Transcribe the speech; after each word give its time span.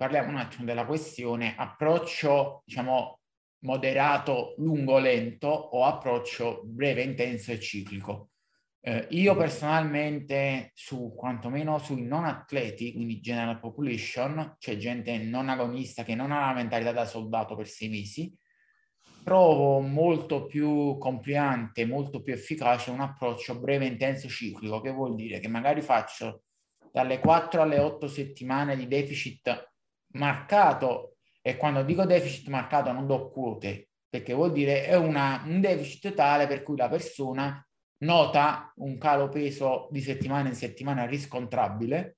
parliamo 0.00 0.30
un 0.30 0.38
attimo 0.38 0.64
della 0.64 0.86
questione 0.86 1.54
approccio, 1.58 2.62
diciamo, 2.64 3.20
moderato, 3.64 4.54
lungo, 4.56 4.98
lento 4.98 5.48
o 5.48 5.84
approccio 5.84 6.62
breve, 6.64 7.02
intenso 7.02 7.52
e 7.52 7.60
ciclico. 7.60 8.30
Eh, 8.80 9.08
io 9.10 9.36
personalmente, 9.36 10.70
su 10.72 11.12
quantomeno 11.14 11.76
sui 11.76 12.00
non 12.00 12.24
atleti, 12.24 12.94
quindi 12.94 13.20
general 13.20 13.60
population, 13.60 14.56
cioè 14.58 14.78
gente 14.78 15.18
non 15.18 15.50
agonista 15.50 16.02
che 16.02 16.14
non 16.14 16.32
ha 16.32 16.46
la 16.46 16.54
mentalità 16.54 16.92
da 16.92 17.04
soldato 17.04 17.54
per 17.54 17.68
sei 17.68 17.90
mesi, 17.90 18.34
trovo 19.22 19.80
molto 19.80 20.46
più 20.46 20.96
compliante, 20.96 21.84
molto 21.84 22.22
più 22.22 22.32
efficace 22.32 22.90
un 22.90 23.00
approccio 23.00 23.60
breve, 23.60 23.84
intenso, 23.84 24.28
ciclico, 24.30 24.80
che 24.80 24.92
vuol 24.92 25.14
dire 25.14 25.40
che 25.40 25.48
magari 25.48 25.82
faccio 25.82 26.44
dalle 26.90 27.18
4 27.18 27.60
alle 27.60 27.78
8 27.78 28.08
settimane 28.08 28.76
di 28.76 28.88
deficit 28.88 29.69
marcato 30.12 31.16
e 31.42 31.56
quando 31.56 31.82
dico 31.82 32.04
deficit 32.04 32.48
marcato 32.48 32.92
non 32.92 33.06
do 33.06 33.30
quote, 33.30 33.90
perché 34.08 34.34
vuol 34.34 34.52
dire 34.52 34.84
è 34.86 34.96
una, 34.96 35.42
un 35.46 35.60
deficit 35.60 36.14
tale 36.14 36.46
per 36.46 36.62
cui 36.62 36.76
la 36.76 36.88
persona 36.88 37.64
nota 37.98 38.72
un 38.76 38.98
calo 38.98 39.28
peso 39.28 39.88
di 39.90 40.00
settimana 40.00 40.48
in 40.48 40.54
settimana 40.54 41.06
riscontrabile, 41.06 42.16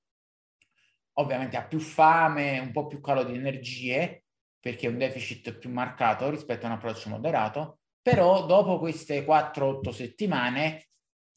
ovviamente 1.14 1.56
ha 1.56 1.66
più 1.66 1.78
fame, 1.78 2.58
un 2.58 2.72
po' 2.72 2.86
più 2.86 3.00
calo 3.00 3.24
di 3.24 3.34
energie, 3.34 4.24
perché 4.58 4.86
è 4.86 4.90
un 4.90 4.98
deficit 4.98 5.58
più 5.58 5.70
marcato 5.70 6.30
rispetto 6.30 6.66
a 6.66 6.68
un 6.68 6.76
approccio 6.76 7.08
moderato, 7.08 7.80
però 8.00 8.46
dopo 8.46 8.78
queste 8.78 9.24
4-8 9.24 9.90
settimane 9.90 10.88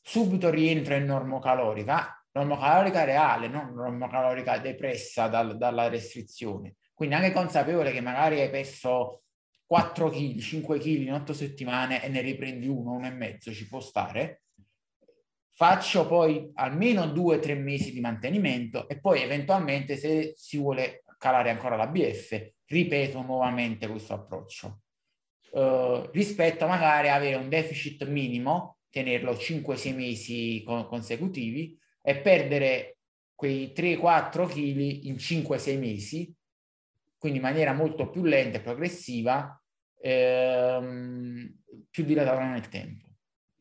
subito 0.01 0.49
rientra 0.49 0.95
in 0.95 1.05
normocalorica, 1.05 2.24
normocalorica 2.35 3.05
reale, 3.05 3.47
non 3.47 3.73
normocalorica 3.73 4.57
depressa 4.57 5.27
dal, 5.27 5.57
dalla 5.57 5.87
restrizione. 5.87 6.75
Quindi 6.93 7.15
anche 7.15 7.31
consapevole 7.31 7.91
che 7.91 8.01
magari 8.01 8.41
hai 8.41 8.49
perso 8.49 9.23
4 9.65 10.09
kg, 10.09 10.37
5 10.39 10.77
kg 10.77 10.85
in 10.85 11.13
8 11.13 11.33
settimane 11.33 12.03
e 12.03 12.09
ne 12.09 12.21
riprendi 12.21 12.67
uno, 12.67 12.91
uno 12.91 13.07
e 13.07 13.11
mezzo, 13.11 13.53
ci 13.53 13.67
può 13.67 13.79
stare. 13.79 14.41
Faccio 15.53 16.05
poi 16.07 16.51
almeno 16.55 17.05
2-3 17.05 17.57
mesi 17.57 17.93
di 17.93 18.01
mantenimento 18.01 18.89
e 18.89 18.99
poi 18.99 19.21
eventualmente 19.21 19.95
se 19.95 20.33
si 20.35 20.57
vuole 20.57 21.05
calare 21.17 21.49
ancora 21.49 21.77
la 21.77 21.87
BF, 21.87 22.51
ripeto 22.65 23.21
nuovamente 23.21 23.87
questo 23.87 24.13
approccio. 24.13 24.81
Uh, 25.51 26.09
rispetto 26.11 26.65
a 26.65 26.67
magari 26.67 27.07
avere 27.07 27.35
un 27.35 27.47
deficit 27.47 28.05
minimo, 28.05 28.79
tenerlo 28.89 29.31
5-6 29.31 29.95
mesi 29.95 30.63
con- 30.65 30.85
consecutivi 30.85 31.79
e 32.07 32.17
perdere 32.17 32.97
quei 33.33 33.73
3-4 33.75 34.45
kg 34.47 35.05
in 35.05 35.15
5-6 35.15 35.79
mesi, 35.79 36.33
quindi 37.17 37.39
in 37.39 37.43
maniera 37.43 37.73
molto 37.73 38.11
più 38.11 38.23
lenta 38.23 38.59
e 38.59 38.61
progressiva, 38.61 39.59
ehm, 39.99 41.51
più 41.89 42.05
dilatata 42.05 42.47
nel 42.47 42.69
tempo. 42.69 43.07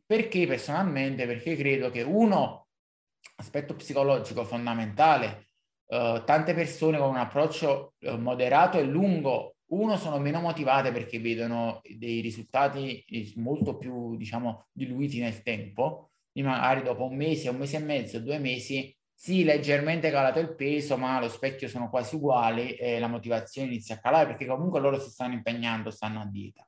Perché 0.05 0.47
personalmente? 0.47 1.27
Perché 1.27 1.57
credo 1.57 1.91
che 1.91 2.03
uno 2.03 2.69
aspetto 3.37 3.75
psicologico 3.75 4.45
fondamentale 4.45 5.49
Uh, 5.87 6.25
tante 6.25 6.55
persone 6.55 6.97
con 6.97 7.11
un 7.11 7.19
approccio 7.19 7.93
uh, 8.01 8.17
moderato 8.17 8.79
e 8.79 8.85
lungo, 8.85 9.57
uno, 9.67 9.99
sono 9.99 10.19
meno 10.19 10.41
motivate 10.41 10.91
perché 10.93 11.21
vedono 11.21 11.83
dei 11.85 12.21
risultati 12.21 13.05
molto 13.37 13.77
più, 13.77 14.17
diciamo, 14.17 14.69
diluiti 14.73 15.21
nel 15.21 15.43
tempo, 15.43 16.13
magari 16.43 16.83
dopo 16.83 17.05
un 17.05 17.17
mese, 17.17 17.49
un 17.49 17.57
mese 17.57 17.77
e 17.77 17.81
mezzo, 17.81 18.21
due 18.21 18.39
mesi, 18.39 18.95
sì, 19.13 19.45
leggermente 19.45 20.11
calato 20.11 20.39
il 20.41 20.55
peso, 20.55 20.97
ma 20.97 21.17
allo 21.17 21.29
specchio 21.29 21.69
sono 21.69 21.89
quasi 21.89 22.17
uguali 22.17 22.75
e 22.75 22.99
la 22.99 23.07
motivazione 23.07 23.69
inizia 23.69 23.95
a 23.95 24.01
calare 24.01 24.27
perché 24.27 24.47
comunque 24.47 24.81
loro 24.81 24.99
si 24.99 25.11
stanno 25.11 25.35
impegnando, 25.35 25.91
stanno 25.91 26.21
a 26.21 26.27
dieta. 26.27 26.67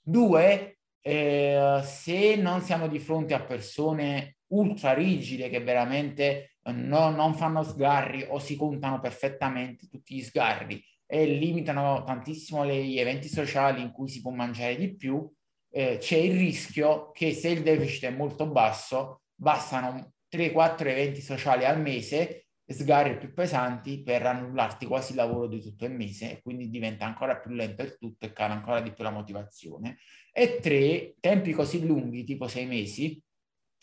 Due, 0.00 0.78
eh, 1.00 1.80
se 1.84 2.36
non 2.36 2.60
siamo 2.60 2.88
di 2.88 2.98
fronte 2.98 3.34
a 3.34 3.42
persone 3.42 4.38
ultra 4.48 4.92
rigide 4.92 5.48
che 5.48 5.60
veramente 5.60 6.56
no, 6.64 7.10
non 7.10 7.34
fanno 7.34 7.62
sgarri 7.62 8.26
o 8.28 8.38
si 8.38 8.56
contano 8.56 9.00
perfettamente 9.00 9.88
tutti 9.88 10.16
gli 10.16 10.22
sgarri 10.22 10.84
e 11.06 11.24
limitano 11.26 12.02
tantissimo 12.04 12.66
gli 12.66 12.98
eventi 12.98 13.28
sociali 13.28 13.80
in 13.80 13.92
cui 13.92 14.08
si 14.08 14.20
può 14.20 14.32
mangiare 14.32 14.76
di 14.76 14.94
più, 14.96 15.28
eh, 15.70 15.98
c'è 15.98 16.16
il 16.16 16.36
rischio 16.36 17.10
che 17.10 17.34
se 17.34 17.48
il 17.48 17.62
deficit 17.62 18.04
è 18.04 18.10
molto 18.10 18.46
basso, 18.46 19.22
bastano 19.34 20.12
3-4 20.30 20.88
eventi 20.88 21.20
sociali 21.20 21.64
al 21.64 21.80
mese, 21.80 22.46
sgarri 22.66 23.16
più 23.18 23.32
pesanti 23.32 24.02
per 24.02 24.26
annullarti 24.26 24.86
quasi 24.86 25.12
il 25.12 25.18
lavoro 25.18 25.46
di 25.46 25.60
tutto 25.60 25.84
il 25.84 25.92
mese 25.92 26.40
quindi 26.42 26.68
diventa 26.68 27.06
ancora 27.06 27.38
più 27.38 27.52
lento 27.52 27.82
il 27.82 27.96
tutto 27.96 28.26
e 28.26 28.32
cala 28.32 28.54
ancora 28.54 28.80
di 28.80 28.92
più 28.92 29.04
la 29.04 29.10
motivazione. 29.10 29.98
E 30.32 30.58
tre, 30.60 31.14
tempi 31.20 31.52
così 31.52 31.86
lunghi, 31.86 32.24
tipo 32.24 32.48
sei 32.48 32.66
mesi, 32.66 33.22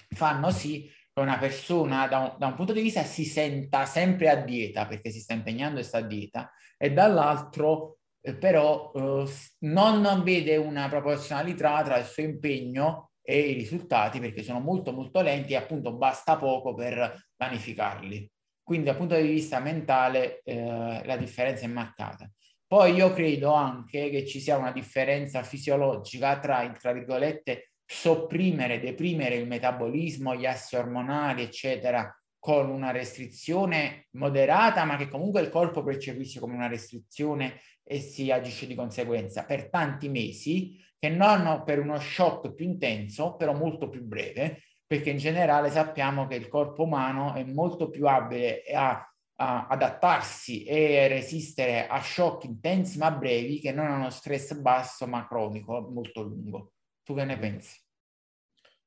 fanno 0.09 0.51
sì 0.51 0.89
una 1.15 1.37
persona 1.37 2.07
da 2.07 2.17
un, 2.17 2.35
da 2.39 2.47
un, 2.47 2.55
punto 2.55 2.73
di 2.73 2.81
vista 2.81 3.03
si 3.03 3.23
senta 3.23 3.85
sempre 3.85 4.29
a 4.29 4.35
dieta 4.35 4.87
perché 4.87 5.11
si 5.11 5.19
sta 5.19 5.33
impegnando 5.33 5.79
e 5.79 5.83
sta 5.83 5.99
a 5.99 6.01
dieta 6.01 6.51
e 6.77 6.91
dall'altro 6.91 7.99
però 8.39 8.91
eh, 8.95 9.29
non 9.59 10.21
vede 10.23 10.55
una 10.55 10.87
proporzionalità 10.87 11.83
tra 11.83 11.97
il 11.97 12.05
suo 12.05 12.23
impegno 12.23 13.11
e 13.21 13.39
i 13.39 13.53
risultati 13.53 14.19
perché 14.19 14.43
sono 14.43 14.59
molto 14.59 14.91
molto 14.91 15.21
lenti 15.21 15.53
e 15.53 15.57
appunto 15.57 15.93
basta 15.93 16.37
poco 16.37 16.73
per 16.73 17.27
pianificarli. 17.35 18.29
Quindi 18.63 18.85
dal 18.85 18.97
punto 18.97 19.15
di 19.15 19.27
vista 19.27 19.59
mentale 19.59 20.41
eh, 20.43 21.01
la 21.05 21.17
differenza 21.17 21.65
è 21.65 21.67
marcata. 21.67 22.29
Poi 22.65 22.93
io 22.93 23.11
credo 23.13 23.53
anche 23.53 24.09
che 24.09 24.25
ci 24.25 24.39
sia 24.39 24.57
una 24.57 24.71
differenza 24.71 25.43
fisiologica 25.43 26.39
tra, 26.39 26.67
tra 26.71 26.93
virgolette, 26.93 27.71
sopprimere, 27.85 28.79
deprimere 28.79 29.35
il 29.35 29.47
metabolismo, 29.47 30.33
gli 30.35 30.45
assi 30.45 30.75
ormonali, 30.75 31.43
eccetera, 31.43 32.11
con 32.43 32.69
una 32.69 32.91
restrizione 32.91 34.07
moderata, 34.17 34.83
ma 34.83 34.97
che 34.97 35.07
comunque 35.07 35.39
il 35.39 35.49
corpo 35.49 35.81
percepisce 35.81 36.41
come 36.41 36.55
una 36.55 36.67
restrizione 36.67 37.61
e 37.85 38.01
si 38.01 38.31
agisce 38.31 38.67
di 38.67 38.75
conseguenza 38.75 39.45
per 39.45 39.69
tanti 39.69 40.09
mesi, 40.09 40.77
che 40.99 41.07
non 41.07 41.63
per 41.63 41.79
uno 41.79 41.97
shock 41.97 42.53
più 42.53 42.65
intenso, 42.65 43.37
però 43.37 43.53
molto 43.53 43.87
più 43.87 44.03
breve, 44.03 44.63
perché 44.85 45.11
in 45.11 45.19
generale 45.19 45.71
sappiamo 45.71 46.27
che 46.27 46.35
il 46.35 46.49
corpo 46.49 46.83
umano 46.83 47.33
è 47.33 47.45
molto 47.45 47.89
più 47.89 48.07
abile 48.07 48.63
a, 48.73 49.09
a 49.35 49.67
adattarsi 49.67 50.65
e 50.65 51.07
resistere 51.07 51.87
a 51.87 52.01
shock 52.01 52.43
intensi 52.43 52.97
ma 52.97 53.09
brevi 53.09 53.61
che 53.61 53.71
non 53.71 53.87
a 53.87 53.95
uno 53.95 54.09
stress 54.09 54.53
basso 54.55 55.07
ma 55.07 55.25
cronico 55.25 55.79
molto 55.89 56.23
lungo. 56.23 56.73
Tu 57.03 57.15
che 57.15 57.23
ne 57.23 57.39
pensi? 57.39 57.82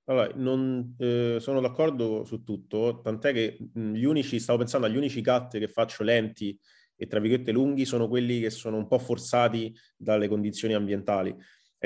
Allora, 0.09 0.31
non, 0.37 0.95
eh, 0.99 1.39
sono 1.41 1.61
d'accordo 1.61 2.25
su 2.25 2.45
tutto, 2.45 3.01
tant'è 3.03 3.33
che 3.33 3.59
gli 3.75 4.05
unici, 4.05 4.39
stavo 4.39 4.59
pensando 4.59 4.87
agli 4.87 4.97
unici 4.97 5.21
cut 5.21 5.59
che 5.59 5.67
faccio 5.67 6.05
lenti 6.05 6.57
e 6.95 7.07
tra 7.09 7.19
virgolette 7.19 7.51
lunghi 7.51 7.85
sono 7.85 8.07
quelli 8.07 8.41
che 8.41 8.51
sono 8.51 8.77
un 8.77 8.87
po' 8.87 8.99
forzati 8.99 9.75
dalle 9.97 10.29
condizioni 10.29 10.75
ambientali. 10.75 11.31
Ad 11.31 11.39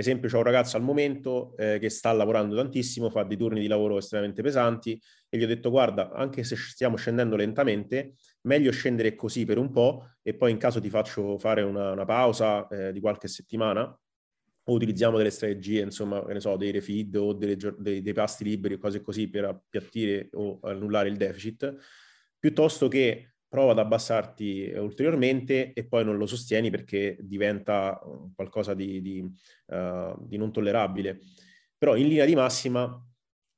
esempio, 0.07 0.29
c'è 0.29 0.37
un 0.37 0.43
ragazzo 0.43 0.77
al 0.77 0.83
momento 0.83 1.57
eh, 1.57 1.79
che 1.81 1.89
sta 1.89 2.13
lavorando 2.13 2.55
tantissimo, 2.55 3.09
fa 3.09 3.23
dei 3.25 3.39
turni 3.39 3.61
di 3.61 3.67
lavoro 3.67 3.97
estremamente 3.97 4.43
pesanti 4.43 5.01
e 5.29 5.39
gli 5.39 5.43
ho 5.43 5.47
detto 5.47 5.71
guarda, 5.71 6.11
anche 6.13 6.45
se 6.45 6.57
stiamo 6.57 6.97
scendendo 6.97 7.37
lentamente, 7.37 8.17
meglio 8.43 8.71
scendere 8.71 9.15
così 9.15 9.47
per 9.47 9.57
un 9.57 9.71
po' 9.71 10.11
e 10.23 10.35
poi 10.35 10.51
in 10.51 10.59
caso 10.59 10.79
ti 10.79 10.91
faccio 10.91 11.39
fare 11.39 11.63
una, 11.63 11.93
una 11.93 12.05
pausa 12.05 12.69
eh, 12.69 12.93
di 12.93 13.01
qualche 13.01 13.29
settimana 13.29 13.99
o 14.71 14.75
utilizziamo 14.75 15.17
delle 15.17 15.31
strategie, 15.31 15.83
insomma, 15.83 16.25
che 16.25 16.33
ne 16.33 16.41
so, 16.41 16.57
dei 16.57 16.71
refeed 16.71 17.17
o 17.17 17.33
delle, 17.33 17.57
dei, 17.79 18.01
dei 18.03 18.13
pasti 18.13 18.45
liberi 18.45 18.75
o 18.75 18.79
cose 18.79 19.03
così 19.03 19.29
per 19.29 19.45
appiattire 19.45 20.29
o 20.35 20.61
annullare 20.63 21.09
il 21.09 21.17
deficit, 21.17 21.75
piuttosto 22.39 22.87
che 22.87 23.35
prova 23.49 23.73
ad 23.73 23.81
abbassarti 23.81 24.73
ulteriormente 24.77 25.73
e 25.73 25.85
poi 25.85 26.05
non 26.05 26.17
lo 26.17 26.27
sostieni 26.27 26.71
perché 26.71 27.19
diventa 27.21 28.01
qualcosa 28.37 28.75
di, 28.75 29.03
di, 29.03 29.29
uh, 29.67 30.15
di 30.25 30.37
non 30.37 30.53
tollerabile. 30.53 31.19
Però 31.77 31.97
in 31.97 32.07
linea 32.07 32.25
di 32.25 32.37
massima 32.37 33.05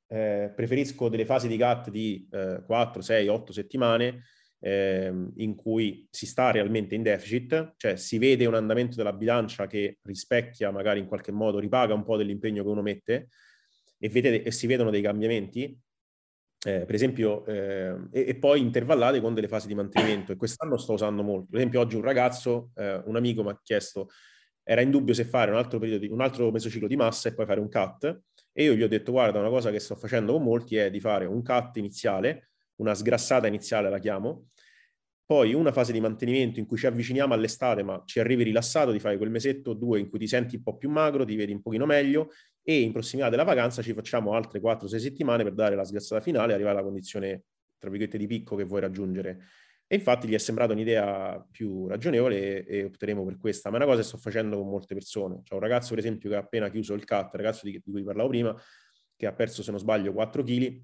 eh, 0.07 0.51
preferisco 0.55 1.09
delle 1.09 1.25
fasi 1.25 1.47
di 1.47 1.57
GAT 1.57 1.89
di 1.91 2.27
eh, 2.31 2.63
4, 2.65 3.01
6, 3.01 3.27
8 3.27 3.53
settimane 3.53 4.23
ehm, 4.65 5.33
in 5.37 5.55
cui 5.55 6.07
si 6.09 6.25
sta 6.25 6.49
realmente 6.49 6.95
in 6.95 7.03
deficit, 7.03 7.73
cioè 7.75 7.97
si 7.97 8.17
vede 8.17 8.45
un 8.45 8.55
andamento 8.55 8.95
della 8.95 9.11
bilancia 9.11 9.67
che 9.67 9.97
rispecchia 10.03 10.71
magari 10.71 11.01
in 11.01 11.05
qualche 11.05 11.33
modo, 11.33 11.59
ripaga 11.59 11.93
un 11.93 12.03
po' 12.03 12.15
dell'impegno 12.15 12.63
che 12.63 12.69
uno 12.69 12.81
mette 12.81 13.27
e, 13.99 14.07
vede, 14.07 14.41
e 14.41 14.51
si 14.51 14.65
vedono 14.65 14.89
dei 14.89 15.01
cambiamenti, 15.01 15.77
eh, 16.65 16.85
per 16.85 16.95
esempio, 16.95 17.45
eh, 17.45 17.93
e, 18.09 18.25
e, 18.29 18.35
poi 18.35 18.61
intervallate 18.61 19.19
con 19.19 19.33
delle 19.33 19.49
fasi 19.49 19.67
di 19.67 19.75
mantenimento. 19.75 20.31
E 20.31 20.37
quest'anno 20.37 20.77
sto 20.77 20.93
usando 20.93 21.21
molto. 21.21 21.47
Per 21.49 21.59
esempio, 21.59 21.81
oggi 21.81 21.97
un 21.97 22.03
ragazzo, 22.03 22.71
eh, 22.75 23.01
un 23.05 23.17
amico 23.17 23.43
mi 23.43 23.49
ha 23.49 23.59
chiesto, 23.61 24.07
era 24.63 24.79
in 24.79 24.89
dubbio 24.89 25.13
se 25.13 25.25
fare 25.25 25.51
un 25.51 25.57
altro, 25.57 25.77
periodo 25.77 26.05
di, 26.05 26.09
un 26.09 26.21
altro 26.21 26.49
mesociclo 26.51 26.87
di 26.87 26.95
massa 26.95 27.27
e 27.27 27.33
poi 27.33 27.45
fare 27.45 27.59
un 27.59 27.67
cut. 27.69 28.21
E 28.53 28.63
io 28.63 28.75
gli 28.75 28.83
ho 28.83 28.87
detto, 28.87 29.11
guarda, 29.11 29.39
una 29.39 29.49
cosa 29.49 29.71
che 29.71 29.79
sto 29.79 29.95
facendo 29.95 30.31
con 30.31 30.43
molti 30.43 30.77
è 30.77 30.89
di 30.89 31.01
fare 31.01 31.25
un 31.25 31.43
cut 31.43 31.75
iniziale, 31.75 32.52
una 32.77 32.93
sgrassata 32.93 33.47
iniziale 33.47 33.89
la 33.89 33.99
chiamo, 33.99 34.49
poi 35.25 35.53
una 35.53 35.71
fase 35.71 35.93
di 35.93 36.01
mantenimento 36.01 36.59
in 36.59 36.65
cui 36.65 36.77
ci 36.77 36.85
avviciniamo 36.85 37.33
all'estate, 37.33 37.81
ma 37.81 38.01
ci 38.05 38.19
arrivi 38.19 38.43
rilassato, 38.43 38.91
ti 38.91 38.99
fai 38.99 39.17
quel 39.17 39.29
mesetto 39.29 39.71
o 39.71 39.73
due 39.73 39.99
in 39.99 40.09
cui 40.09 40.19
ti 40.19 40.27
senti 40.27 40.57
un 40.57 40.63
po' 40.63 40.77
più 40.77 40.89
magro, 40.89 41.23
ti 41.23 41.35
vedi 41.35 41.53
un 41.53 41.61
pochino 41.61 41.85
meglio 41.85 42.29
e 42.61 42.81
in 42.81 42.91
prossimità 42.91 43.29
della 43.29 43.43
vacanza 43.43 43.81
ci 43.81 43.93
facciamo 43.93 44.33
altre 44.33 44.59
4-6 44.59 44.97
settimane 44.97 45.43
per 45.43 45.53
dare 45.53 45.75
la 45.75 45.83
sgazzata 45.83 46.21
finale 46.21 46.51
e 46.51 46.55
arrivare 46.55 46.77
alla 46.77 46.85
condizione, 46.85 47.43
tra 47.77 47.89
virgolette, 47.89 48.17
di 48.17 48.27
picco 48.27 48.55
che 48.55 48.63
vuoi 48.63 48.81
raggiungere. 48.81 49.39
E 49.87 49.95
infatti 49.95 50.27
gli 50.27 50.33
è 50.33 50.37
sembrata 50.37 50.73
un'idea 50.73 51.45
più 51.51 51.87
ragionevole 51.87 52.65
e, 52.65 52.77
e 52.79 52.83
opteremo 52.85 53.23
per 53.25 53.37
questa. 53.37 53.69
Ma 53.69 53.75
è 53.75 53.79
una 53.79 53.87
cosa 53.87 54.01
che 54.01 54.07
sto 54.07 54.17
facendo 54.17 54.57
con 54.57 54.67
molte 54.67 54.93
persone. 54.93 55.41
C'è 55.43 55.53
un 55.53 55.59
ragazzo, 55.59 55.89
per 55.89 55.99
esempio, 55.99 56.29
che 56.29 56.35
ha 56.35 56.39
appena 56.39 56.69
chiuso 56.69 56.93
il 56.93 57.03
CAT, 57.03 57.35
ragazzo 57.35 57.65
di, 57.65 57.81
di 57.83 57.91
cui 57.91 58.03
parlavo 58.03 58.29
prima, 58.29 58.55
che 59.15 59.25
ha 59.25 59.33
perso, 59.33 59.61
se 59.61 59.71
non 59.71 59.79
sbaglio, 59.79 60.13
4 60.13 60.43
kg, 60.43 60.81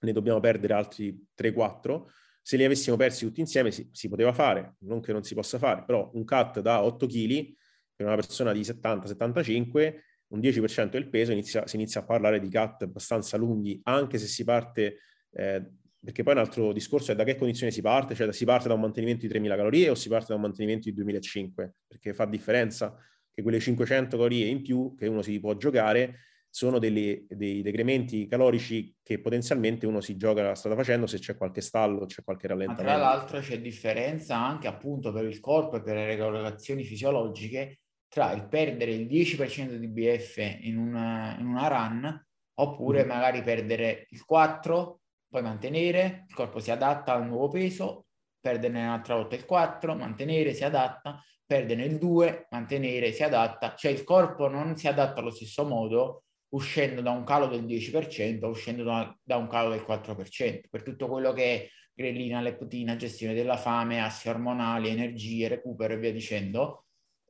ne 0.00 0.12
dobbiamo 0.12 0.40
perdere 0.40 0.74
altri 0.74 1.26
3-4 1.36 2.04
se 2.46 2.58
li 2.58 2.64
avessimo 2.64 2.96
persi 2.96 3.24
tutti 3.24 3.40
insieme 3.40 3.70
si, 3.70 3.88
si, 3.90 4.06
poteva 4.06 4.34
fare, 4.34 4.74
non 4.80 5.00
che 5.00 5.12
non 5.12 5.22
si 5.22 5.32
possa 5.32 5.56
fare, 5.56 5.82
però 5.86 6.10
un 6.12 6.26
cut 6.26 6.60
da 6.60 6.84
8 6.84 7.06
kg 7.06 7.54
per 7.96 8.04
una 8.04 8.16
persona 8.16 8.52
di 8.52 8.60
70-75, 8.60 9.94
un 10.28 10.40
10% 10.40 10.90
del 10.90 11.08
peso, 11.08 11.32
inizia, 11.32 11.66
si 11.66 11.76
inizia 11.76 12.02
a 12.02 12.04
parlare 12.04 12.40
di 12.40 12.50
cut 12.50 12.82
abbastanza 12.82 13.38
lunghi, 13.38 13.80
anche 13.84 14.18
se 14.18 14.26
si 14.26 14.44
parte, 14.44 14.98
eh, 15.30 15.70
perché 15.98 16.22
poi 16.22 16.34
un 16.34 16.40
altro 16.40 16.74
discorso 16.74 17.12
è 17.12 17.14
da 17.14 17.24
che 17.24 17.36
condizione 17.36 17.72
si 17.72 17.80
parte, 17.80 18.14
cioè 18.14 18.30
si 18.30 18.44
parte 18.44 18.68
da 18.68 18.74
un 18.74 18.80
mantenimento 18.80 19.26
di 19.26 19.32
3.000 19.32 19.56
calorie 19.56 19.88
o 19.88 19.94
si 19.94 20.10
parte 20.10 20.26
da 20.28 20.34
un 20.34 20.42
mantenimento 20.42 20.90
di 20.90 21.02
2.500, 21.02 21.70
perché 21.86 22.12
fa 22.12 22.26
differenza 22.26 22.94
che 23.32 23.40
quelle 23.40 23.58
500 23.58 24.18
calorie 24.18 24.48
in 24.48 24.60
più 24.60 24.94
che 24.94 25.06
uno 25.06 25.22
si 25.22 25.40
può 25.40 25.56
giocare 25.56 26.18
sono 26.54 26.78
delle, 26.78 27.24
dei 27.28 27.62
decrementi 27.62 28.28
calorici 28.28 28.94
che 29.02 29.20
potenzialmente 29.20 29.86
uno 29.86 30.00
si 30.00 30.16
gioca 30.16 30.40
la 30.40 30.54
strada 30.54 30.76
facendo 30.76 31.08
se 31.08 31.18
c'è 31.18 31.36
qualche 31.36 31.60
stallo, 31.60 32.06
c'è 32.06 32.22
qualche 32.22 32.46
rallentamento. 32.46 32.84
Ma 32.84 32.96
tra 32.96 33.02
l'altro 33.02 33.40
c'è 33.40 33.60
differenza 33.60 34.36
anche 34.36 34.68
appunto 34.68 35.10
per 35.10 35.24
il 35.24 35.40
corpo 35.40 35.78
e 35.78 35.82
per 35.82 35.96
le 35.96 36.06
regolazioni 36.06 36.84
fisiologiche 36.84 37.80
tra 38.06 38.30
il 38.30 38.46
perdere 38.46 38.92
il 38.92 39.08
10% 39.08 39.74
di 39.74 39.88
BF 39.88 40.58
in 40.60 40.78
una, 40.78 41.36
in 41.40 41.46
una 41.46 41.66
run 41.66 42.24
oppure 42.60 43.04
mm. 43.04 43.08
magari 43.08 43.42
perdere 43.42 44.06
il 44.10 44.24
4, 44.24 45.00
poi 45.28 45.42
mantenere, 45.42 46.24
il 46.28 46.34
corpo 46.36 46.60
si 46.60 46.70
adatta 46.70 47.14
al 47.14 47.26
nuovo 47.26 47.48
peso, 47.48 48.06
perderne 48.38 48.80
un'altra 48.80 49.16
volta 49.16 49.34
il 49.34 49.44
4, 49.44 49.96
mantenere, 49.96 50.54
si 50.54 50.62
adatta, 50.62 51.20
perderne 51.44 51.84
il 51.84 51.98
2, 51.98 52.46
mantenere, 52.50 53.10
si 53.10 53.24
adatta, 53.24 53.74
cioè 53.74 53.90
il 53.90 54.04
corpo 54.04 54.46
non 54.46 54.76
si 54.76 54.86
adatta 54.86 55.18
allo 55.18 55.32
stesso 55.32 55.64
modo 55.64 56.23
uscendo 56.54 57.02
da 57.02 57.10
un 57.10 57.24
calo 57.24 57.46
del 57.46 57.64
10%, 57.64 58.44
uscendo 58.46 58.84
da, 58.84 59.16
da 59.22 59.36
un 59.36 59.48
calo 59.48 59.70
del 59.70 59.84
4%, 59.86 60.60
per 60.70 60.82
tutto 60.82 61.08
quello 61.08 61.32
che 61.32 61.44
è 61.44 61.68
grellina, 61.92 62.40
leptina, 62.40 62.96
gestione 62.96 63.34
della 63.34 63.56
fame, 63.56 64.00
assi 64.00 64.28
ormonali, 64.28 64.88
energie, 64.88 65.48
recupero 65.48 65.94
e 65.94 65.98
via 65.98 66.12
dicendo, 66.12 66.86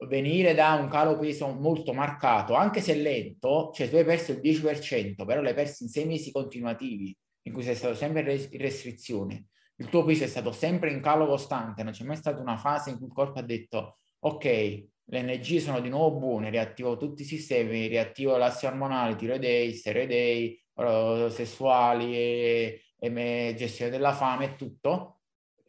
venire 0.08 0.54
da 0.54 0.74
un 0.74 0.88
calo 0.88 1.18
peso 1.18 1.48
molto 1.48 1.92
marcato, 1.92 2.54
anche 2.54 2.80
se 2.80 2.94
lento, 2.94 3.70
cioè 3.74 3.88
tu 3.88 3.96
hai 3.96 4.04
perso 4.04 4.32
il 4.32 4.40
10%, 4.40 5.24
però 5.24 5.40
l'hai 5.40 5.54
perso 5.54 5.84
in 5.84 5.88
sei 5.88 6.06
mesi 6.06 6.30
continuativi, 6.30 7.16
in 7.46 7.52
cui 7.52 7.62
sei 7.62 7.74
stato 7.74 7.94
sempre 7.94 8.20
in 8.20 8.58
restrizione, 8.58 9.46
il 9.76 9.88
tuo 9.88 10.04
peso 10.04 10.24
è 10.24 10.28
stato 10.28 10.52
sempre 10.52 10.92
in 10.92 11.00
calo 11.00 11.26
costante, 11.26 11.82
non 11.82 11.92
c'è 11.92 12.04
mai 12.04 12.16
stata 12.16 12.40
una 12.40 12.56
fase 12.56 12.90
in 12.90 12.98
cui 12.98 13.06
il 13.06 13.12
corpo 13.12 13.38
ha 13.38 13.42
detto 13.42 13.98
ok, 14.20 14.84
le 15.06 15.18
energie 15.18 15.60
sono 15.60 15.80
di 15.80 15.88
nuovo 15.88 16.18
buone, 16.18 16.50
riattivo 16.50 16.96
tutti 16.96 17.22
i 17.22 17.26
sistemi, 17.26 17.86
riattivo 17.86 18.36
l'assi 18.36 18.66
ormonali, 18.66 19.16
tiroidei, 19.16 19.72
steroidei, 19.74 20.62
sessuali 21.30 22.14
e, 22.14 22.82
e, 22.98 23.54
gestione 23.56 23.90
della 23.90 24.12
fame 24.12 24.44
e 24.46 24.56
tutto. 24.56 25.20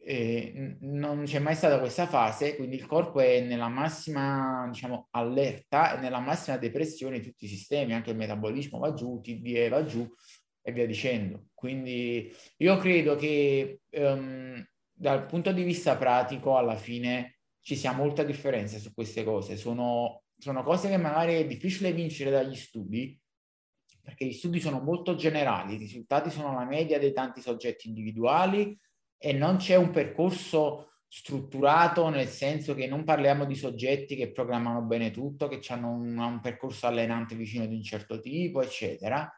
E 0.08 0.76
non 0.80 1.24
c'è 1.24 1.40
mai 1.40 1.56
stata 1.56 1.80
questa 1.80 2.06
fase, 2.06 2.54
quindi 2.54 2.76
il 2.76 2.86
corpo 2.86 3.20
è 3.20 3.40
nella 3.40 3.68
massima 3.68 4.68
diciamo, 4.70 5.08
allerta 5.10 5.96
e 5.96 6.00
nella 6.00 6.20
massima 6.20 6.56
depressione 6.58 7.18
di 7.18 7.26
tutti 7.26 7.46
i 7.46 7.48
sistemi, 7.48 7.92
anche 7.92 8.10
il 8.10 8.16
metabolismo 8.16 8.78
va 8.78 8.94
giù, 8.94 9.20
TDE 9.20 9.68
va 9.68 9.84
giù 9.84 10.08
e 10.62 10.72
via 10.72 10.86
dicendo. 10.86 11.46
Quindi 11.54 12.32
io 12.58 12.76
credo 12.76 13.16
che 13.16 13.80
um, 13.90 14.64
dal 14.92 15.26
punto 15.26 15.52
di 15.52 15.64
vista 15.64 15.96
pratico 15.96 16.56
alla 16.56 16.76
fine 16.76 17.35
ci 17.66 17.74
sia 17.74 17.90
molta 17.90 18.22
differenza 18.22 18.78
su 18.78 18.94
queste 18.94 19.24
cose. 19.24 19.56
Sono, 19.56 20.22
sono 20.38 20.62
cose 20.62 20.88
che 20.88 20.98
magari 20.98 21.34
è 21.34 21.46
difficile 21.48 21.92
vincere 21.92 22.30
dagli 22.30 22.54
studi, 22.54 23.20
perché 24.00 24.24
gli 24.24 24.32
studi 24.32 24.60
sono 24.60 24.78
molto 24.78 25.16
generali, 25.16 25.74
i 25.74 25.78
risultati 25.78 26.30
sono 26.30 26.54
la 26.54 26.64
media 26.64 27.00
dei 27.00 27.12
tanti 27.12 27.40
soggetti 27.40 27.88
individuali 27.88 28.78
e 29.18 29.32
non 29.32 29.56
c'è 29.56 29.74
un 29.74 29.90
percorso 29.90 30.92
strutturato 31.08 32.08
nel 32.08 32.28
senso 32.28 32.72
che 32.72 32.86
non 32.86 33.02
parliamo 33.02 33.44
di 33.44 33.56
soggetti 33.56 34.14
che 34.14 34.30
programmano 34.30 34.82
bene 34.82 35.10
tutto, 35.10 35.48
che 35.48 35.60
hanno 35.72 35.90
un, 35.90 36.16
un 36.16 36.38
percorso 36.40 36.86
allenante 36.86 37.34
vicino 37.34 37.66
di 37.66 37.74
un 37.74 37.82
certo 37.82 38.20
tipo, 38.20 38.62
eccetera. 38.62 39.28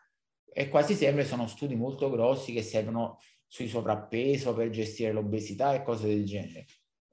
E 0.52 0.68
quasi 0.68 0.92
sempre 0.92 1.24
sono 1.24 1.46
studi 1.46 1.76
molto 1.76 2.10
grossi 2.10 2.52
che 2.52 2.62
servono 2.62 3.20
sui 3.46 3.68
sovrappeso 3.68 4.52
per 4.52 4.68
gestire 4.68 5.12
l'obesità 5.12 5.72
e 5.72 5.82
cose 5.82 6.08
del 6.08 6.26
genere. 6.26 6.66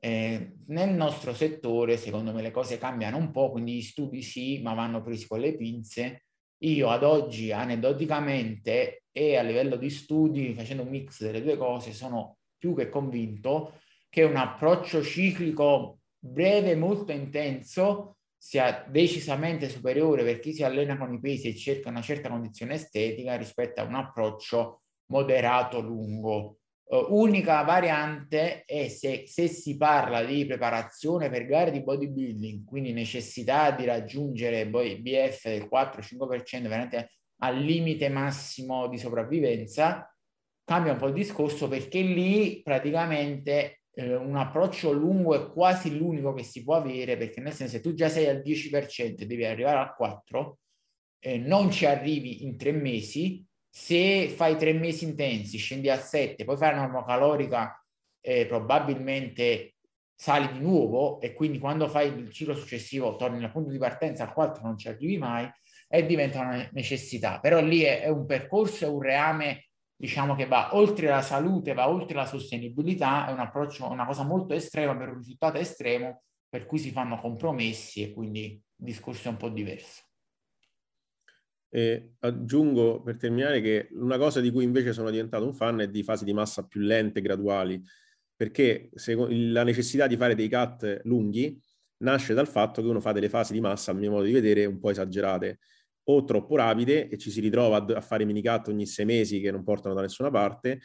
Eh, 0.05 0.57
nel 0.67 0.93
nostro 0.93 1.33
settore, 1.33 1.97
secondo 1.97 2.31
me, 2.31 2.43
le 2.43 2.51
cose 2.51 2.77
cambiano 2.77 3.17
un 3.17 3.31
po', 3.31 3.49
quindi 3.49 3.77
gli 3.77 3.81
studi 3.81 4.21
sì, 4.21 4.61
ma 4.61 4.75
vanno 4.75 5.01
presi 5.01 5.25
con 5.25 5.39
le 5.39 5.55
pinze. 5.55 6.25
Io 6.59 6.89
ad 6.89 7.03
oggi, 7.03 7.51
aneddoticamente 7.51 9.05
e 9.11 9.35
a 9.35 9.41
livello 9.41 9.77
di 9.77 9.89
studi, 9.89 10.53
facendo 10.53 10.83
un 10.83 10.89
mix 10.89 11.23
delle 11.23 11.41
due 11.41 11.57
cose, 11.57 11.91
sono 11.91 12.37
più 12.55 12.75
che 12.75 12.87
convinto 12.87 13.79
che 14.07 14.21
un 14.21 14.35
approccio 14.35 15.01
ciclico 15.01 16.01
breve, 16.19 16.75
molto 16.75 17.11
intenso, 17.11 18.17
sia 18.37 18.85
decisamente 18.87 19.69
superiore 19.69 20.23
per 20.23 20.39
chi 20.39 20.53
si 20.53 20.63
allena 20.63 20.99
con 20.99 21.13
i 21.15 21.19
pesi 21.19 21.47
e 21.47 21.55
cerca 21.55 21.89
una 21.89 22.03
certa 22.03 22.29
condizione 22.29 22.75
estetica 22.75 23.37
rispetto 23.37 23.81
a 23.81 23.85
un 23.85 23.95
approccio 23.95 24.83
moderato, 25.07 25.81
lungo. 25.81 26.59
Uh, 26.87 27.07
unica 27.09 27.63
variante 27.63 28.63
è 28.63 28.87
se, 28.89 29.23
se, 29.25 29.47
si 29.47 29.75
parla 29.75 30.23
di 30.23 30.45
preparazione 30.45 31.29
per 31.29 31.47
gare 31.47 31.71
di 31.71 31.81
bodybuilding, 31.81 32.63
quindi 32.63 32.93
necessità 32.93 33.71
di 33.71 33.85
raggiungere 33.85 34.67
BF 34.67 35.47
del 35.47 35.67
4-5% 35.71 36.61
veramente 36.67 37.09
al 37.39 37.57
limite 37.57 38.07
massimo 38.09 38.87
di 38.87 38.99
sopravvivenza, 38.99 40.15
cambia 40.63 40.91
un 40.91 40.97
po' 40.99 41.07
il 41.07 41.13
discorso 41.13 41.67
perché 41.67 42.01
lì 42.01 42.61
praticamente 42.61 43.81
eh, 43.95 44.15
un 44.15 44.35
approccio 44.35 44.91
lungo 44.91 45.35
è 45.35 45.51
quasi 45.51 45.97
l'unico 45.97 46.33
che 46.33 46.43
si 46.43 46.63
può 46.63 46.75
avere 46.75 47.17
perché 47.17 47.41
nel 47.41 47.53
senso 47.53 47.77
se 47.77 47.81
tu 47.81 47.93
già 47.93 48.09
sei 48.09 48.27
al 48.27 48.41
10% 48.43 49.21
e 49.21 49.25
devi 49.25 49.45
arrivare 49.45 49.77
al 49.77 49.95
4%, 49.99 50.53
eh, 51.19 51.37
non 51.37 51.71
ci 51.71 51.85
arrivi 51.85 52.43
in 52.43 52.57
tre 52.57 52.71
mesi, 52.71 53.43
se 53.77 54.29
fai 54.29 54.55
tre 54.55 54.71
mesi 54.71 55.03
intensi, 55.03 55.57
scendi 55.57 55.89
a 55.89 55.99
7, 55.99 56.45
poi 56.45 56.55
fai 56.55 56.73
la 56.73 56.83
norma 56.83 57.03
calorica, 57.03 57.77
eh, 58.21 58.45
probabilmente 58.45 59.75
sali 60.15 60.49
di 60.53 60.59
nuovo 60.59 61.19
e 61.19 61.33
quindi 61.33 61.59
quando 61.59 61.89
fai 61.89 62.07
il 62.07 62.31
ciclo 62.31 62.55
successivo 62.55 63.17
torni 63.17 63.43
al 63.43 63.51
punto 63.51 63.71
di 63.71 63.77
partenza 63.77 64.23
al 64.23 64.31
4 64.31 64.63
non 64.63 64.77
ci 64.77 64.87
arrivi 64.87 65.17
mai 65.17 65.51
e 65.89 66.05
diventa 66.05 66.39
una 66.39 66.69
necessità. 66.71 67.41
Però 67.41 67.59
lì 67.59 67.81
è, 67.81 68.03
è 68.03 68.07
un 68.07 68.25
percorso, 68.25 68.85
è 68.85 68.87
un 68.87 69.01
reame 69.01 69.67
diciamo 69.93 70.35
che 70.35 70.45
va 70.45 70.73
oltre 70.73 71.07
la 71.07 71.21
salute, 71.21 71.73
va 71.73 71.89
oltre 71.89 72.15
la 72.15 72.25
sostenibilità, 72.25 73.27
è 73.27 73.33
un 73.33 73.39
approccio, 73.39 73.89
una 73.91 74.05
cosa 74.05 74.23
molto 74.23 74.53
estrema 74.53 74.95
per 74.95 75.09
un 75.09 75.17
risultato 75.17 75.57
estremo 75.57 76.21
per 76.47 76.65
cui 76.65 76.79
si 76.79 76.91
fanno 76.91 77.19
compromessi 77.19 78.03
e 78.03 78.13
quindi 78.13 78.51
il 78.53 78.61
discorso 78.85 79.27
è 79.27 79.31
un 79.31 79.37
po' 79.37 79.49
diverso. 79.49 80.04
E 81.75 82.13
aggiungo 82.19 83.01
per 83.01 83.17
terminare 83.17 83.59
che 83.59 83.89
una 83.91 84.17
cosa 84.17 84.39
di 84.39 84.49
cui 84.49 84.63
invece 84.63 84.93
sono 84.93 85.09
diventato 85.09 85.43
un 85.43 85.53
fan 85.53 85.81
è 85.81 85.89
di 85.89 86.03
fasi 86.03 86.23
di 86.23 86.31
massa 86.31 86.65
più 86.65 86.79
lente, 86.79 87.19
graduali, 87.19 87.83
perché 88.33 88.89
la 89.27 89.63
necessità 89.63 90.07
di 90.07 90.15
fare 90.15 90.35
dei 90.35 90.49
cut 90.49 91.01
lunghi 91.03 91.61
nasce 91.97 92.33
dal 92.33 92.47
fatto 92.47 92.81
che 92.81 92.87
uno 92.87 93.01
fa 93.01 93.11
delle 93.11 93.27
fasi 93.27 93.51
di 93.51 93.59
massa, 93.59 93.91
a 93.91 93.93
mio 93.93 94.09
modo 94.09 94.23
di 94.23 94.31
vedere, 94.31 94.63
un 94.63 94.79
po' 94.79 94.91
esagerate 94.91 95.59
o 96.03 96.23
troppo 96.23 96.55
rapide 96.55 97.09
e 97.09 97.17
ci 97.17 97.29
si 97.29 97.41
ritrova 97.41 97.83
a, 97.85 97.99
fare 97.99 98.23
mini 98.23 98.41
cut 98.41 98.69
ogni 98.69 98.85
sei 98.85 99.03
mesi 99.03 99.41
che 99.41 99.51
non 99.51 99.65
portano 99.65 99.93
da 99.93 99.99
nessuna 99.99 100.29
parte, 100.31 100.79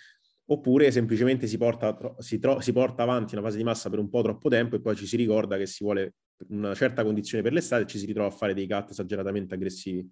oppure 0.47 0.91
semplicemente 0.91 1.47
si 1.47 1.57
porta, 1.57 1.97
si, 2.19 2.41
tro- 2.41 2.59
si 2.59 2.73
porta 2.73 3.05
avanti 3.05 3.37
una 3.37 3.45
fase 3.45 3.59
di 3.59 3.63
massa 3.63 3.91
per 3.91 4.01
un 4.01 4.09
po' 4.09 4.23
troppo 4.23 4.49
tempo 4.49 4.75
e 4.75 4.81
poi 4.81 4.97
ci 4.97 5.07
si 5.07 5.15
ricorda 5.15 5.57
che 5.57 5.67
si 5.67 5.85
vuole 5.85 6.15
una 6.49 6.75
certa 6.75 7.05
condizione 7.05 7.45
per 7.45 7.53
l'estate 7.53 7.85
e 7.85 7.87
ci 7.87 7.99
si 7.99 8.07
ritrova 8.07 8.27
a 8.27 8.33
fare 8.33 8.55
dei 8.55 8.67
cut 8.67 8.91
esageratamente 8.91 9.55
aggressivi 9.55 10.11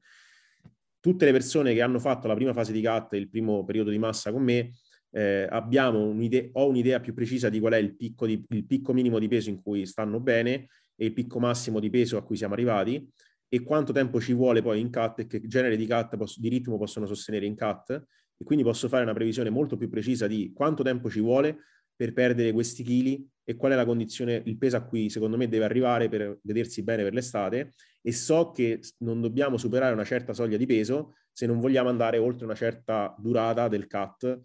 tutte 1.00 1.24
le 1.24 1.32
persone 1.32 1.74
che 1.74 1.82
hanno 1.82 1.98
fatto 1.98 2.26
la 2.26 2.34
prima 2.34 2.52
fase 2.52 2.72
di 2.72 2.80
CAT, 2.80 3.14
il 3.14 3.28
primo 3.28 3.64
periodo 3.64 3.90
di 3.90 3.98
massa 3.98 4.32
con 4.32 4.42
me, 4.42 4.72
eh, 5.10 5.48
un'idea, 5.50 6.48
ho 6.52 6.68
un'idea 6.68 7.00
più 7.00 7.14
precisa 7.14 7.48
di 7.48 7.60
qual 7.60 7.72
è 7.74 7.78
il 7.78 7.96
picco, 7.96 8.26
di, 8.26 8.44
il 8.50 8.66
picco 8.66 8.92
minimo 8.92 9.18
di 9.18 9.28
peso 9.28 9.48
in 9.48 9.62
cui 9.62 9.86
stanno 9.86 10.20
bene 10.20 10.68
e 10.94 11.06
il 11.06 11.12
picco 11.12 11.38
massimo 11.38 11.80
di 11.80 11.90
peso 11.90 12.16
a 12.16 12.22
cui 12.22 12.36
siamo 12.36 12.54
arrivati 12.54 13.08
e 13.48 13.62
quanto 13.62 13.92
tempo 13.92 14.20
ci 14.20 14.34
vuole 14.34 14.60
poi 14.60 14.80
in 14.80 14.90
CAT 14.90 15.20
e 15.20 15.26
che 15.26 15.40
genere 15.46 15.76
di 15.76 15.86
CAT 15.86 16.16
posso, 16.16 16.40
di 16.40 16.48
ritmo 16.48 16.76
possono 16.76 17.06
sostenere 17.06 17.46
in 17.46 17.54
CAT 17.54 17.90
e 18.36 18.44
quindi 18.44 18.64
posso 18.64 18.88
fare 18.88 19.02
una 19.02 19.14
previsione 19.14 19.50
molto 19.50 19.76
più 19.76 19.88
precisa 19.88 20.26
di 20.26 20.52
quanto 20.54 20.82
tempo 20.82 21.08
ci 21.08 21.20
vuole 21.20 21.58
per 21.98 22.12
perdere 22.12 22.52
questi 22.52 22.84
chili 22.84 23.28
e 23.42 23.56
qual 23.56 23.72
è 23.72 23.74
la 23.74 23.84
condizione, 23.84 24.40
il 24.44 24.56
peso 24.56 24.76
a 24.76 24.82
cui 24.82 25.10
secondo 25.10 25.36
me 25.36 25.48
deve 25.48 25.64
arrivare 25.64 26.08
per 26.08 26.38
vedersi 26.42 26.84
bene 26.84 27.02
per 27.02 27.12
l'estate 27.12 27.74
e 28.00 28.12
so 28.12 28.52
che 28.52 28.78
non 28.98 29.20
dobbiamo 29.20 29.56
superare 29.56 29.94
una 29.94 30.04
certa 30.04 30.32
soglia 30.32 30.56
di 30.56 30.64
peso 30.64 31.16
se 31.32 31.46
non 31.46 31.58
vogliamo 31.58 31.88
andare 31.88 32.18
oltre 32.18 32.44
una 32.44 32.54
certa 32.54 33.12
durata 33.18 33.66
del 33.66 33.88
cut 33.88 34.42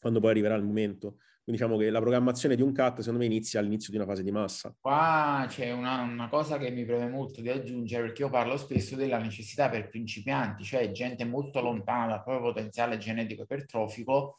quando 0.00 0.20
poi 0.20 0.30
arriverà 0.30 0.54
il 0.54 0.64
momento. 0.64 1.16
Quindi 1.44 1.60
diciamo 1.60 1.76
che 1.76 1.90
la 1.90 2.00
programmazione 2.00 2.56
di 2.56 2.62
un 2.62 2.72
cut 2.72 3.00
secondo 3.00 3.18
me 3.18 3.26
inizia 3.26 3.60
all'inizio 3.60 3.90
di 3.90 3.98
una 3.98 4.06
fase 4.06 4.22
di 4.22 4.30
massa. 4.30 4.74
Qua 4.80 5.44
c'è 5.48 5.72
una, 5.72 6.00
una, 6.00 6.28
cosa 6.30 6.56
che 6.56 6.70
mi 6.70 6.86
preme 6.86 7.10
molto 7.10 7.42
di 7.42 7.50
aggiungere 7.50 8.04
perché 8.04 8.22
io 8.22 8.30
parlo 8.30 8.56
spesso 8.56 8.96
della 8.96 9.18
necessità 9.18 9.68
per 9.68 9.90
principianti, 9.90 10.64
cioè 10.64 10.90
gente 10.92 11.26
molto 11.26 11.60
lontana 11.60 12.06
dal 12.06 12.22
proprio 12.22 12.52
potenziale 12.52 12.96
genetico 12.96 13.42
ipertrofico, 13.42 14.36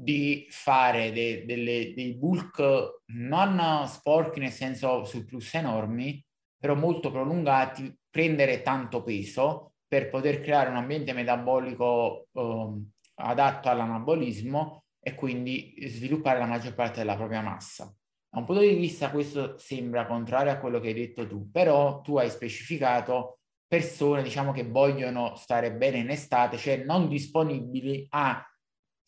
di 0.00 0.46
fare 0.48 1.10
de, 1.10 1.44
delle, 1.44 1.92
dei 1.92 2.14
bulk 2.14 3.02
non 3.06 3.84
sporchi 3.88 4.38
nel 4.38 4.52
senso 4.52 5.02
surplus 5.04 5.54
enormi, 5.54 6.24
però 6.56 6.76
molto 6.76 7.10
prolungati, 7.10 7.92
prendere 8.08 8.62
tanto 8.62 9.02
peso 9.02 9.72
per 9.88 10.08
poter 10.08 10.40
creare 10.40 10.70
un 10.70 10.76
ambiente 10.76 11.12
metabolico 11.12 12.28
eh, 12.32 12.82
adatto 13.16 13.68
all'anabolismo 13.68 14.84
e 15.00 15.16
quindi 15.16 15.74
sviluppare 15.88 16.38
la 16.38 16.46
maggior 16.46 16.74
parte 16.74 17.00
della 17.00 17.16
propria 17.16 17.40
massa. 17.40 17.92
Da 18.30 18.38
un 18.38 18.44
punto 18.44 18.60
di 18.60 18.74
vista 18.74 19.10
questo 19.10 19.58
sembra 19.58 20.06
contrario 20.06 20.52
a 20.52 20.58
quello 20.58 20.78
che 20.78 20.88
hai 20.88 20.94
detto 20.94 21.26
tu, 21.26 21.50
però 21.50 22.02
tu 22.02 22.18
hai 22.18 22.30
specificato 22.30 23.38
persone 23.66 24.22
diciamo 24.22 24.52
che 24.52 24.62
vogliono 24.62 25.34
stare 25.34 25.74
bene 25.74 25.98
in 25.98 26.10
estate, 26.10 26.56
cioè 26.56 26.84
non 26.84 27.08
disponibili 27.08 28.06
a 28.10 28.44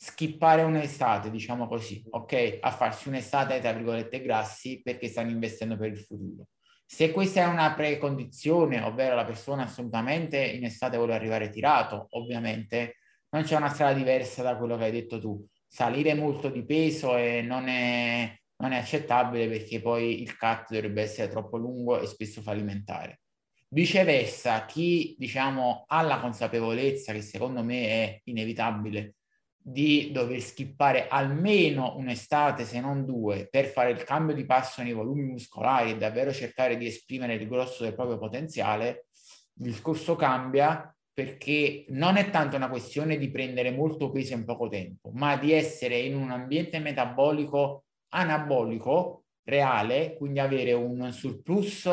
skippare 0.02 0.62
un'estate, 0.62 1.30
diciamo 1.30 1.68
così, 1.68 2.02
ok? 2.08 2.56
A 2.62 2.70
farsi 2.70 3.08
un'estate, 3.08 3.60
tra 3.60 3.74
virgolette, 3.74 4.22
grassi 4.22 4.80
perché 4.82 5.08
stanno 5.08 5.28
investendo 5.28 5.76
per 5.76 5.90
il 5.90 5.98
futuro. 5.98 6.46
Se 6.86 7.12
questa 7.12 7.42
è 7.42 7.46
una 7.46 7.74
precondizione, 7.74 8.80
ovvero 8.80 9.14
la 9.14 9.26
persona 9.26 9.64
assolutamente 9.64 10.42
in 10.42 10.64
estate 10.64 10.96
vuole 10.96 11.14
arrivare 11.14 11.50
tirato, 11.50 12.06
ovviamente 12.12 12.96
non 13.30 13.42
c'è 13.42 13.56
una 13.56 13.68
strada 13.68 13.92
diversa 13.92 14.42
da 14.42 14.56
quello 14.56 14.78
che 14.78 14.84
hai 14.84 14.90
detto 14.90 15.20
tu. 15.20 15.46
Salire 15.68 16.14
molto 16.14 16.48
di 16.48 16.64
peso 16.64 17.16
e 17.18 17.42
non 17.42 17.68
è, 17.68 18.34
non 18.56 18.72
è 18.72 18.78
accettabile 18.78 19.48
perché 19.48 19.82
poi 19.82 20.22
il 20.22 20.34
cut 20.34 20.70
dovrebbe 20.70 21.02
essere 21.02 21.28
troppo 21.28 21.58
lungo 21.58 22.00
e 22.00 22.06
spesso 22.06 22.40
fallimentare. 22.40 23.20
Viceversa, 23.68 24.64
chi 24.64 25.14
diciamo 25.18 25.84
ha 25.86 26.00
la 26.00 26.20
consapevolezza 26.20 27.12
che 27.12 27.20
secondo 27.20 27.62
me 27.62 27.86
è 27.86 28.20
inevitabile 28.24 29.16
di 29.62 30.10
dover 30.10 30.40
skippare 30.40 31.06
almeno 31.08 31.96
un'estate, 31.96 32.64
se 32.64 32.80
non 32.80 33.04
due, 33.04 33.46
per 33.50 33.66
fare 33.66 33.90
il 33.90 34.02
cambio 34.04 34.34
di 34.34 34.46
passo 34.46 34.82
nei 34.82 34.92
volumi 34.92 35.22
muscolari 35.22 35.90
e 35.90 35.96
davvero 35.98 36.32
cercare 36.32 36.76
di 36.76 36.86
esprimere 36.86 37.34
il 37.34 37.46
grosso 37.46 37.84
del 37.84 37.94
proprio 37.94 38.18
potenziale, 38.18 39.06
il 39.58 39.66
discorso 39.66 40.16
cambia 40.16 40.94
perché 41.12 41.84
non 41.88 42.16
è 42.16 42.30
tanto 42.30 42.56
una 42.56 42.70
questione 42.70 43.18
di 43.18 43.30
prendere 43.30 43.70
molto 43.70 44.10
peso 44.10 44.32
in 44.32 44.46
poco 44.46 44.68
tempo, 44.68 45.10
ma 45.12 45.36
di 45.36 45.52
essere 45.52 45.98
in 45.98 46.16
un 46.16 46.30
ambiente 46.30 46.78
metabolico 46.78 47.84
anabolico 48.12 49.24
reale, 49.44 50.14
quindi 50.16 50.38
avere 50.38 50.72
un 50.72 51.12
surplus 51.12 51.88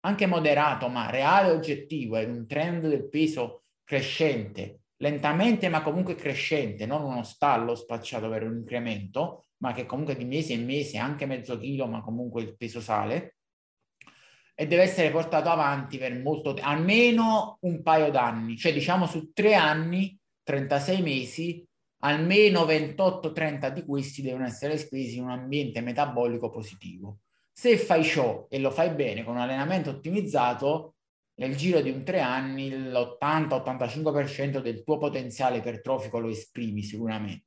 anche 0.00 0.26
moderato, 0.26 0.88
ma 0.88 1.08
reale 1.08 1.50
oggettivo 1.50 2.16
e 2.16 2.24
un 2.24 2.46
trend 2.46 2.86
del 2.86 3.08
peso 3.08 3.62
crescente 3.82 4.80
lentamente 4.98 5.68
ma 5.68 5.82
comunque 5.82 6.14
crescente, 6.14 6.86
non 6.86 7.02
uno 7.02 7.22
stallo 7.22 7.74
spacciato 7.74 8.28
per 8.28 8.42
un 8.44 8.56
incremento, 8.56 9.46
ma 9.58 9.72
che 9.72 9.86
comunque 9.86 10.16
di 10.16 10.24
mese 10.24 10.52
in 10.52 10.64
mese, 10.64 10.98
anche 10.98 11.26
mezzo 11.26 11.58
chilo, 11.58 11.86
ma 11.86 12.02
comunque 12.02 12.42
il 12.42 12.56
peso 12.56 12.80
sale, 12.80 13.36
e 14.54 14.66
deve 14.66 14.82
essere 14.82 15.10
portato 15.10 15.50
avanti 15.50 15.98
per 15.98 16.18
molto 16.18 16.54
tempo, 16.54 16.70
almeno 16.70 17.58
un 17.60 17.82
paio 17.82 18.10
d'anni, 18.10 18.56
cioè 18.56 18.72
diciamo 18.72 19.06
su 19.06 19.32
tre 19.32 19.54
anni, 19.54 20.18
36 20.42 21.02
mesi, 21.02 21.66
almeno 22.00 22.64
28-30 22.64 23.68
di 23.68 23.84
questi 23.84 24.22
devono 24.22 24.46
essere 24.46 24.78
spesi 24.78 25.18
in 25.18 25.24
un 25.24 25.30
ambiente 25.30 25.80
metabolico 25.80 26.50
positivo. 26.50 27.18
Se 27.52 27.76
fai 27.78 28.04
ciò 28.04 28.46
e 28.48 28.58
lo 28.58 28.70
fai 28.70 28.90
bene 28.90 29.24
con 29.24 29.34
un 29.34 29.40
allenamento 29.40 29.90
ottimizzato, 29.90 30.95
nel 31.36 31.56
giro 31.56 31.80
di 31.80 31.90
un 31.90 32.02
tre 32.02 32.20
anni 32.20 32.70
l'80-85% 32.70 34.60
del 34.60 34.82
tuo 34.82 34.98
potenziale 34.98 35.58
ipertrofico 35.58 36.18
lo 36.18 36.28
esprimi 36.28 36.82
sicuramente. 36.82 37.44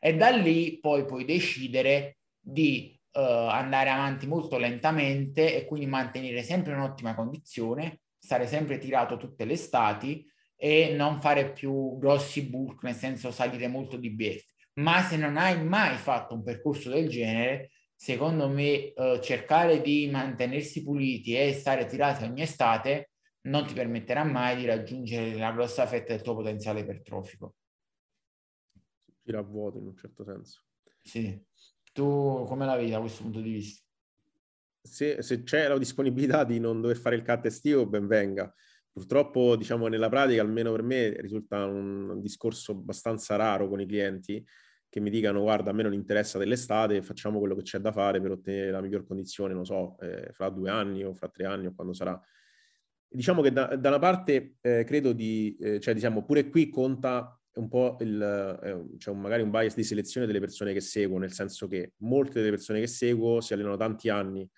E 0.00 0.16
da 0.16 0.30
lì 0.30 0.78
poi 0.80 1.04
puoi 1.04 1.24
decidere 1.24 2.18
di 2.38 2.98
uh, 3.12 3.20
andare 3.20 3.90
avanti 3.90 4.26
molto 4.26 4.58
lentamente 4.58 5.56
e 5.56 5.66
quindi 5.66 5.86
mantenere 5.86 6.42
sempre 6.42 6.72
un'ottima 6.74 7.14
condizione, 7.14 8.00
stare 8.18 8.46
sempre 8.46 8.78
tirato 8.78 9.16
tutte 9.16 9.44
le 9.44 9.52
estati 9.52 10.24
e 10.56 10.94
non 10.96 11.20
fare 11.20 11.52
più 11.52 11.96
grossi 11.98 12.42
bulk, 12.42 12.82
nel 12.82 12.94
senso 12.94 13.30
salire 13.30 13.68
molto 13.68 13.96
di 13.96 14.10
BF. 14.10 14.44
Ma 14.74 15.02
se 15.02 15.16
non 15.16 15.36
hai 15.36 15.62
mai 15.62 15.96
fatto 15.96 16.34
un 16.34 16.42
percorso 16.42 16.90
del 16.90 17.08
genere, 17.08 17.70
secondo 17.94 18.48
me 18.48 18.92
uh, 18.94 19.20
cercare 19.20 19.80
di 19.80 20.08
mantenersi 20.10 20.82
puliti 20.82 21.36
e 21.36 21.52
stare 21.52 21.86
tirati 21.86 22.24
ogni 22.24 22.42
estate 22.42 23.10
non 23.48 23.66
ti 23.66 23.74
permetterà 23.74 24.24
mai 24.24 24.56
di 24.56 24.66
raggiungere 24.66 25.36
la 25.36 25.52
grossa 25.52 25.86
fetta 25.86 26.12
del 26.12 26.22
tuo 26.22 26.34
potenziale 26.34 26.80
ipertrofico. 26.80 27.54
Gira 29.22 29.40
a 29.40 29.42
vuoto 29.42 29.78
in 29.78 29.86
un 29.86 29.96
certo 29.96 30.24
senso. 30.24 30.62
Sì. 31.02 31.44
Tu 31.92 32.44
come 32.46 32.66
la 32.66 32.76
vedi 32.76 32.90
da 32.90 33.00
questo 33.00 33.22
punto 33.22 33.40
di 33.40 33.50
vista? 33.50 33.84
Se, 34.80 35.22
se 35.22 35.42
c'è 35.42 35.68
la 35.68 35.78
disponibilità 35.78 36.44
di 36.44 36.60
non 36.60 36.80
dover 36.80 36.96
fare 36.96 37.16
il 37.16 37.24
cut 37.24 37.46
estivo, 37.46 37.86
ben 37.86 38.06
venga. 38.06 38.52
Purtroppo, 38.90 39.56
diciamo, 39.56 39.88
nella 39.88 40.08
pratica, 40.08 40.40
almeno 40.40 40.70
per 40.72 40.82
me, 40.82 41.20
risulta 41.20 41.64
un 41.64 42.20
discorso 42.20 42.72
abbastanza 42.72 43.36
raro 43.36 43.68
con 43.68 43.80
i 43.80 43.86
clienti 43.86 44.44
che 44.88 45.00
mi 45.00 45.10
dicano 45.10 45.42
guarda, 45.42 45.70
a 45.70 45.72
me 45.74 45.82
non 45.82 45.92
interessa 45.92 46.38
dell'estate, 46.38 47.02
facciamo 47.02 47.38
quello 47.38 47.54
che 47.54 47.62
c'è 47.62 47.78
da 47.78 47.92
fare 47.92 48.20
per 48.20 48.30
ottenere 48.30 48.70
la 48.70 48.80
miglior 48.80 49.06
condizione, 49.06 49.52
non 49.52 49.66
so, 49.66 49.98
eh, 50.00 50.32
fra 50.32 50.48
due 50.48 50.70
anni 50.70 51.04
o 51.04 51.12
fra 51.12 51.28
tre 51.28 51.44
anni 51.44 51.66
o 51.66 51.74
quando 51.74 51.92
sarà 51.92 52.18
diciamo 53.08 53.42
che 53.42 53.52
da, 53.52 53.76
da 53.76 53.88
una 53.88 53.98
parte 53.98 54.56
eh, 54.60 54.84
credo 54.84 55.12
di, 55.12 55.56
eh, 55.60 55.80
cioè 55.80 55.94
diciamo 55.94 56.24
pure 56.24 56.48
qui 56.48 56.68
conta 56.68 57.38
un 57.54 57.68
po' 57.68 57.96
il, 58.00 58.20
eh, 58.62 58.98
cioè 58.98 59.14
magari 59.14 59.42
un 59.42 59.50
bias 59.50 59.74
di 59.74 59.82
selezione 59.82 60.26
delle 60.26 60.40
persone 60.40 60.72
che 60.72 60.80
seguo, 60.80 61.18
nel 61.18 61.32
senso 61.32 61.66
che 61.66 61.92
molte 61.98 62.34
delle 62.34 62.50
persone 62.50 62.80
che 62.80 62.86
seguo 62.86 63.40
si 63.40 63.52
allenano 63.52 63.76
tanti 63.76 64.08
anni, 64.08 64.48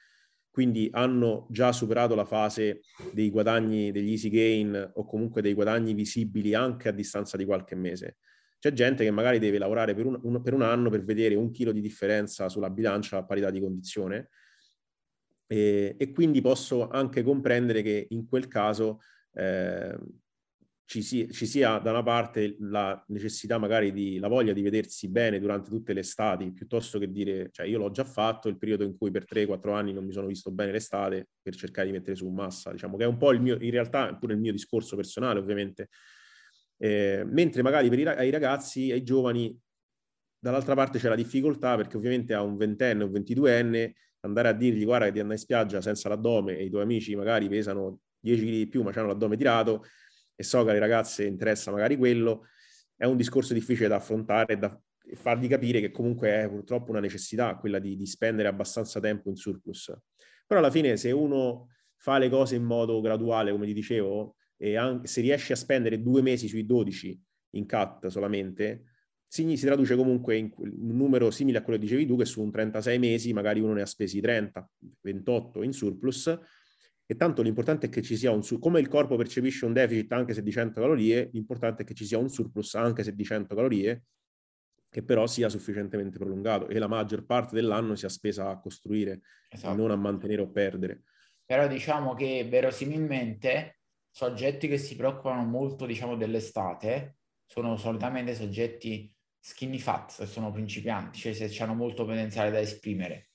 quindi 0.50 0.88
hanno 0.92 1.46
già 1.50 1.72
superato 1.72 2.14
la 2.14 2.24
fase 2.24 2.82
dei 3.12 3.30
guadagni, 3.30 3.92
degli 3.92 4.10
easy 4.10 4.28
gain 4.28 4.90
o 4.94 5.04
comunque 5.06 5.40
dei 5.40 5.54
guadagni 5.54 5.94
visibili 5.94 6.54
anche 6.54 6.88
a 6.88 6.92
distanza 6.92 7.36
di 7.36 7.44
qualche 7.44 7.74
mese. 7.74 8.16
C'è 8.58 8.72
gente 8.72 9.04
che 9.04 9.10
magari 9.10 9.38
deve 9.38 9.56
lavorare 9.56 9.94
per 9.94 10.04
un, 10.04 10.18
un, 10.22 10.42
per 10.42 10.52
un 10.52 10.62
anno 10.62 10.90
per 10.90 11.02
vedere 11.02 11.34
un 11.34 11.50
chilo 11.50 11.72
di 11.72 11.80
differenza 11.80 12.50
sulla 12.50 12.68
bilancia 12.68 13.16
a 13.16 13.24
parità 13.24 13.50
di 13.50 13.60
condizione 13.60 14.28
e, 15.52 15.96
e 15.98 16.12
quindi 16.12 16.40
posso 16.40 16.86
anche 16.88 17.24
comprendere 17.24 17.82
che 17.82 18.06
in 18.10 18.28
quel 18.28 18.46
caso 18.46 19.00
eh, 19.32 19.98
ci, 20.84 21.02
si, 21.02 21.28
ci, 21.32 21.44
sia 21.44 21.78
da 21.78 21.90
una 21.90 22.04
parte 22.04 22.54
la 22.60 23.02
necessità 23.08 23.58
magari 23.58 23.90
di 23.90 24.20
la 24.20 24.28
voglia 24.28 24.52
di 24.52 24.62
vedersi 24.62 25.08
bene 25.08 25.40
durante 25.40 25.68
tutte 25.68 25.92
le 25.92 26.00
estati, 26.00 26.52
piuttosto 26.52 27.00
che 27.00 27.10
dire, 27.10 27.48
cioè 27.50 27.66
io 27.66 27.78
l'ho 27.78 27.90
già 27.90 28.04
fatto, 28.04 28.48
il 28.48 28.58
periodo 28.58 28.84
in 28.84 28.96
cui 28.96 29.10
per 29.10 29.24
3-4 29.24 29.74
anni 29.74 29.92
non 29.92 30.04
mi 30.04 30.12
sono 30.12 30.28
visto 30.28 30.52
bene 30.52 30.70
l'estate 30.70 31.30
per 31.42 31.56
cercare 31.56 31.88
di 31.88 31.94
mettere 31.94 32.14
su 32.14 32.28
massa, 32.28 32.70
diciamo 32.70 32.96
che 32.96 33.02
è 33.02 33.08
un 33.08 33.16
po' 33.16 33.32
il 33.32 33.40
mio, 33.40 33.58
in 33.60 33.72
realtà 33.72 34.14
pure 34.14 34.34
il 34.34 34.38
mio 34.38 34.52
discorso 34.52 34.94
personale 34.94 35.40
ovviamente, 35.40 35.88
eh, 36.76 37.24
mentre 37.26 37.62
magari 37.62 37.88
per 37.88 37.98
i, 37.98 38.06
ai 38.06 38.30
ragazzi, 38.30 38.92
ai 38.92 39.02
giovani, 39.02 39.58
dall'altra 40.38 40.76
parte 40.76 41.00
c'è 41.00 41.08
la 41.08 41.16
difficoltà 41.16 41.74
perché 41.74 41.96
ovviamente 41.96 42.34
a 42.34 42.42
un 42.42 42.56
ventenne 42.56 43.02
o 43.02 43.06
un 43.06 43.12
ventiduenne 43.12 43.94
andare 44.20 44.48
a 44.48 44.52
dirgli 44.52 44.84
guarda 44.84 45.06
che 45.06 45.12
ti 45.12 45.20
andai 45.20 45.36
in 45.36 45.42
spiaggia 45.42 45.80
senza 45.80 46.08
l'addome 46.08 46.56
e 46.56 46.64
i 46.64 46.70
tuoi 46.70 46.82
amici 46.82 47.14
magari 47.16 47.48
pesano 47.48 48.00
10 48.20 48.42
kg 48.42 48.50
di 48.50 48.66
più 48.68 48.82
ma 48.82 48.90
hanno 48.94 49.08
l'addome 49.08 49.36
tirato 49.36 49.84
e 50.40 50.42
so 50.42 50.64
che 50.64 50.70
alle 50.70 50.78
ragazze 50.78 51.26
interessa 51.26 51.70
magari 51.70 51.98
quello, 51.98 52.46
è 52.96 53.04
un 53.04 53.18
discorso 53.18 53.52
difficile 53.52 53.88
da 53.88 53.96
affrontare 53.96 54.54
e 54.54 54.56
da 54.56 54.80
fargli 55.14 55.46
capire 55.48 55.80
che 55.80 55.90
comunque 55.90 56.30
è 56.30 56.48
purtroppo 56.48 56.90
una 56.90 57.00
necessità 57.00 57.56
quella 57.56 57.78
di, 57.78 57.94
di 57.94 58.06
spendere 58.06 58.48
abbastanza 58.48 59.00
tempo 59.00 59.28
in 59.28 59.36
surplus. 59.36 59.92
Però 60.46 60.58
alla 60.58 60.70
fine 60.70 60.96
se 60.96 61.10
uno 61.10 61.68
fa 61.96 62.16
le 62.16 62.30
cose 62.30 62.54
in 62.54 62.64
modo 62.64 63.02
graduale, 63.02 63.50
come 63.50 63.66
ti 63.66 63.74
dicevo, 63.74 64.36
e 64.56 64.76
anche, 64.76 65.06
se 65.08 65.20
riesce 65.20 65.52
a 65.52 65.56
spendere 65.56 66.00
due 66.00 66.22
mesi 66.22 66.48
sui 66.48 66.64
12 66.64 67.22
in 67.56 67.66
cut 67.66 68.06
solamente, 68.06 68.89
si, 69.32 69.56
si 69.56 69.64
traduce 69.64 69.94
comunque 69.94 70.36
in 70.36 70.50
un 70.56 70.96
numero 70.96 71.30
simile 71.30 71.58
a 71.58 71.62
quello 71.62 71.78
che 71.78 71.84
dicevi 71.84 72.04
tu, 72.04 72.16
che 72.16 72.24
su 72.24 72.42
un 72.42 72.50
36 72.50 72.98
mesi 72.98 73.32
magari 73.32 73.60
uno 73.60 73.74
ne 73.74 73.82
ha 73.82 73.86
spesi 73.86 74.20
30, 74.20 74.68
28 75.02 75.62
in 75.62 75.72
surplus, 75.72 76.36
e 77.06 77.16
tanto 77.16 77.40
l'importante 77.40 77.86
è 77.86 77.88
che 77.90 78.02
ci 78.02 78.16
sia 78.16 78.32
un 78.32 78.42
surplus, 78.42 78.60
come 78.60 78.80
il 78.80 78.88
corpo 78.88 79.14
percepisce 79.14 79.66
un 79.66 79.72
deficit 79.72 80.10
anche 80.12 80.34
se 80.34 80.42
di 80.42 80.50
100 80.50 80.80
calorie, 80.80 81.30
l'importante 81.32 81.84
è 81.84 81.86
che 81.86 81.94
ci 81.94 82.04
sia 82.04 82.18
un 82.18 82.28
surplus 82.28 82.74
anche 82.74 83.04
se 83.04 83.14
di 83.14 83.24
100 83.24 83.54
calorie, 83.54 84.02
che 84.88 85.04
però 85.04 85.28
sia 85.28 85.48
sufficientemente 85.48 86.18
prolungato 86.18 86.66
e 86.66 86.80
la 86.80 86.88
maggior 86.88 87.24
parte 87.24 87.54
dell'anno 87.54 87.94
sia 87.94 88.08
spesa 88.08 88.48
a 88.48 88.58
costruire, 88.58 89.20
esatto. 89.48 89.76
non 89.76 89.92
a 89.92 89.96
mantenere 89.96 90.42
o 90.42 90.50
perdere. 90.50 91.04
Però 91.44 91.68
diciamo 91.68 92.14
che 92.14 92.48
verosimilmente 92.50 93.78
soggetti 94.10 94.66
che 94.66 94.76
si 94.76 94.96
preoccupano 94.96 95.44
molto, 95.44 95.86
diciamo, 95.86 96.16
dell'estate 96.16 97.18
sono 97.46 97.76
solitamente 97.76 98.34
soggetti 98.34 99.12
skinny 99.40 99.78
fat, 99.78 100.10
se 100.10 100.26
sono 100.26 100.52
principianti, 100.52 101.18
cioè 101.18 101.32
se 101.32 101.62
hanno 101.62 101.74
molto 101.74 102.04
potenziale 102.04 102.50
da 102.50 102.60
esprimere. 102.60 103.30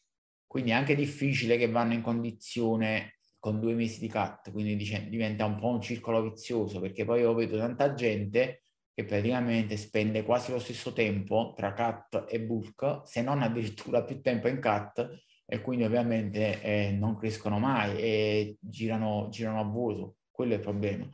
Quindi 0.47 0.71
è 0.71 0.75
anche 0.75 0.95
difficile 0.95 1.57
che 1.57 1.69
vanno 1.69 1.93
in 1.93 2.01
condizione 2.01 3.15
con 3.39 3.59
due 3.59 3.73
mesi 3.73 3.99
di 3.99 4.09
cut, 4.09 4.51
quindi 4.51 4.75
diventa 5.09 5.45
un 5.45 5.59
po' 5.59 5.67
un 5.67 5.81
circolo 5.81 6.21
vizioso, 6.21 6.79
perché 6.79 7.05
poi 7.05 7.21
io 7.21 7.33
vedo 7.33 7.57
tanta 7.57 7.93
gente 7.93 8.61
che 8.93 9.03
praticamente 9.03 9.75
spende 9.75 10.23
quasi 10.23 10.51
lo 10.51 10.59
stesso 10.59 10.93
tempo 10.93 11.53
tra 11.55 11.73
cut 11.73 12.25
e 12.29 12.39
bulk, 12.41 13.01
se 13.03 13.21
non 13.21 13.41
addirittura 13.41 14.03
più 14.03 14.21
tempo 14.21 14.47
in 14.47 14.61
cut, 14.61 15.23
e 15.45 15.61
quindi 15.61 15.83
ovviamente 15.83 16.61
eh, 16.61 16.91
non 16.91 17.17
crescono 17.17 17.59
mai 17.59 17.99
e 17.99 18.57
girano, 18.59 19.27
girano 19.29 19.59
a 19.59 19.63
vuoto. 19.63 20.15
Quello 20.31 20.53
è 20.53 20.55
il 20.55 20.61
problema. 20.61 21.07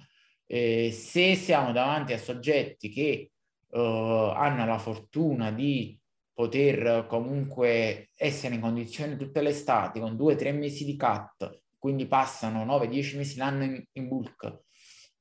E 0.46 0.92
se 0.92 1.36
siamo 1.36 1.72
davanti 1.72 2.14
a 2.14 2.18
soggetti 2.18 2.90
che 2.90 3.31
uh, 3.72 3.80
hanno 3.80 4.66
la 4.66 4.78
fortuna 4.78 5.52
di 5.52 6.00
poter 6.34 7.06
comunque 7.08 8.10
essere 8.16 8.56
in 8.56 8.62
condizioni 8.62 9.18
tutte 9.18 9.42
le 9.42 9.50
estati 9.50 10.00
con 10.00 10.16
due 10.16 10.34
o 10.34 10.38
tre 10.38 10.52
mesi 10.52 10.86
di 10.86 10.98
cut, 10.98 11.62
quindi 11.78 12.08
passano 12.08 12.66
9-10 12.66 13.18
mesi 13.18 13.38
l'anno 13.38 13.64
in, 13.64 13.84
in 13.94 14.08
bulk, 14.08 14.62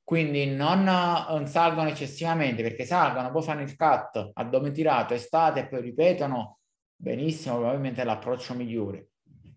quindi 0.02 0.46
non, 0.46 0.82
non, 0.82 1.46
salgono 1.46 1.88
eccessivamente 1.88 2.62
perché 2.62 2.84
salgono, 2.84 3.30
poi 3.30 3.42
fanno 3.42 3.62
il 3.62 3.76
cut, 3.76 4.30
addome 4.34 4.72
tirato, 4.72 5.14
estate 5.14 5.60
e 5.60 5.68
poi 5.68 5.82
ripetono, 5.82 6.58
benissimo, 6.96 7.56
probabilmente 7.56 8.02
è 8.02 8.04
l'approccio 8.04 8.54
migliore. 8.54 9.10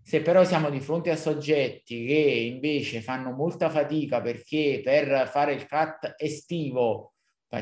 Se 0.04 0.22
però 0.22 0.44
siamo 0.44 0.70
di 0.70 0.82
fronte 0.82 1.12
a 1.12 1.16
soggetti 1.16 2.06
che 2.06 2.14
invece 2.14 3.02
fanno 3.02 3.32
molta 3.32 3.70
fatica 3.70 4.22
perché 4.22 4.82
per 4.84 5.30
fare 5.30 5.54
il 5.54 5.66
cut 5.66 6.14
estivo 6.18 7.13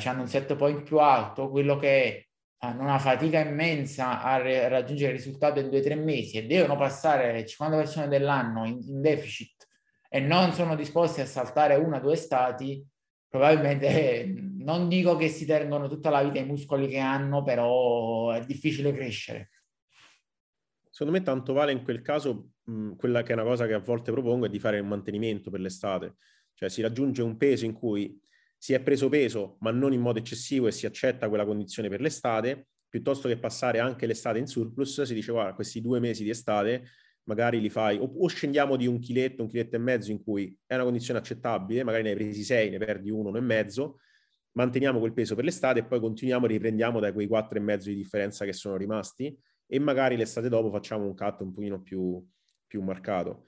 hanno 0.05 0.21
un 0.21 0.27
set 0.27 0.55
point 0.55 0.83
più 0.83 0.99
alto, 0.99 1.49
quello 1.49 1.77
che 1.77 2.27
hanno 2.63 2.83
una 2.83 2.99
fatica 2.99 3.39
immensa 3.39 4.21
a 4.21 4.37
raggiungere 4.67 5.13
il 5.13 5.17
risultato 5.17 5.59
in 5.59 5.69
due 5.69 5.79
o 5.79 5.83
tre 5.83 5.95
mesi 5.95 6.37
e 6.37 6.45
devono 6.45 6.77
passare 6.77 7.39
il 7.39 7.45
50% 7.45 8.07
dell'anno 8.07 8.65
in, 8.65 8.79
in 8.87 9.01
deficit 9.01 9.67
e 10.07 10.19
non 10.19 10.51
sono 10.53 10.75
disposti 10.75 11.21
a 11.21 11.25
saltare 11.25 11.75
una 11.75 11.97
o 11.97 12.01
due 12.01 12.15
stati, 12.15 12.85
probabilmente 13.27 14.25
non 14.59 14.87
dico 14.89 15.15
che 15.15 15.27
si 15.27 15.45
tengono 15.45 15.87
tutta 15.87 16.09
la 16.09 16.21
vita 16.23 16.39
i 16.39 16.45
muscoli 16.45 16.87
che 16.87 16.99
hanno, 16.99 17.43
però 17.43 18.31
è 18.31 18.45
difficile 18.45 18.93
crescere. 18.93 19.51
Secondo 20.89 21.17
me 21.17 21.23
tanto 21.23 21.53
vale 21.53 21.71
in 21.71 21.83
quel 21.83 22.01
caso 22.01 22.51
mh, 22.65 22.95
quella 22.95 23.23
che 23.23 23.31
è 23.31 23.35
una 23.35 23.43
cosa 23.43 23.65
che 23.65 23.73
a 23.73 23.79
volte 23.79 24.11
propongo 24.11 24.45
è 24.45 24.49
di 24.49 24.59
fare 24.59 24.79
un 24.79 24.87
mantenimento 24.87 25.49
per 25.49 25.61
l'estate, 25.61 26.15
cioè 26.53 26.69
si 26.69 26.81
raggiunge 26.81 27.23
un 27.23 27.37
peso 27.37 27.65
in 27.65 27.73
cui 27.73 28.19
si 28.61 28.73
è 28.73 28.79
preso 28.79 29.09
peso 29.09 29.57
ma 29.61 29.71
non 29.71 29.91
in 29.91 30.01
modo 30.01 30.19
eccessivo 30.19 30.67
e 30.67 30.71
si 30.71 30.85
accetta 30.85 31.27
quella 31.29 31.45
condizione 31.45 31.89
per 31.89 31.99
l'estate, 31.99 32.67
piuttosto 32.87 33.27
che 33.27 33.39
passare 33.39 33.79
anche 33.79 34.05
l'estate 34.05 34.37
in 34.37 34.45
surplus, 34.45 35.01
si 35.01 35.15
dice 35.15 35.31
guarda 35.31 35.55
questi 35.55 35.81
due 35.81 35.99
mesi 35.99 36.23
di 36.23 36.29
estate 36.29 36.83
magari 37.23 37.59
li 37.59 37.71
fai, 37.71 37.97
o, 37.97 38.03
o, 38.03 38.27
scendiamo 38.27 38.75
di 38.75 38.85
un 38.85 38.99
chiletto, 38.99 39.41
un 39.41 39.47
chiletto 39.47 39.77
e 39.77 39.79
mezzo 39.79 40.11
in 40.11 40.21
cui 40.21 40.55
è 40.67 40.75
una 40.75 40.83
condizione 40.83 41.19
accettabile, 41.19 41.83
magari 41.83 42.03
ne 42.03 42.09
hai 42.09 42.15
presi 42.15 42.43
sei, 42.43 42.69
ne 42.69 42.77
perdi 42.77 43.09
uno, 43.09 43.29
uno 43.29 43.37
e 43.39 43.41
mezzo, 43.41 43.97
manteniamo 44.51 44.99
quel 44.99 45.13
peso 45.13 45.33
per 45.33 45.43
l'estate 45.43 45.79
e 45.79 45.85
poi 45.85 45.99
continuiamo, 45.99 46.45
riprendiamo 46.45 46.99
da 46.99 47.11
quei 47.13 47.25
quattro 47.27 47.57
e 47.57 47.61
mezzo 47.61 47.89
di 47.89 47.95
differenza 47.95 48.45
che 48.45 48.53
sono 48.53 48.77
rimasti 48.77 49.35
e 49.65 49.79
magari 49.79 50.17
l'estate 50.17 50.49
dopo 50.49 50.69
facciamo 50.69 51.05
un 51.05 51.15
cut 51.15 51.41
un 51.41 51.51
pochino 51.51 51.81
più, 51.81 52.23
più 52.67 52.81
marcato. 52.81 53.45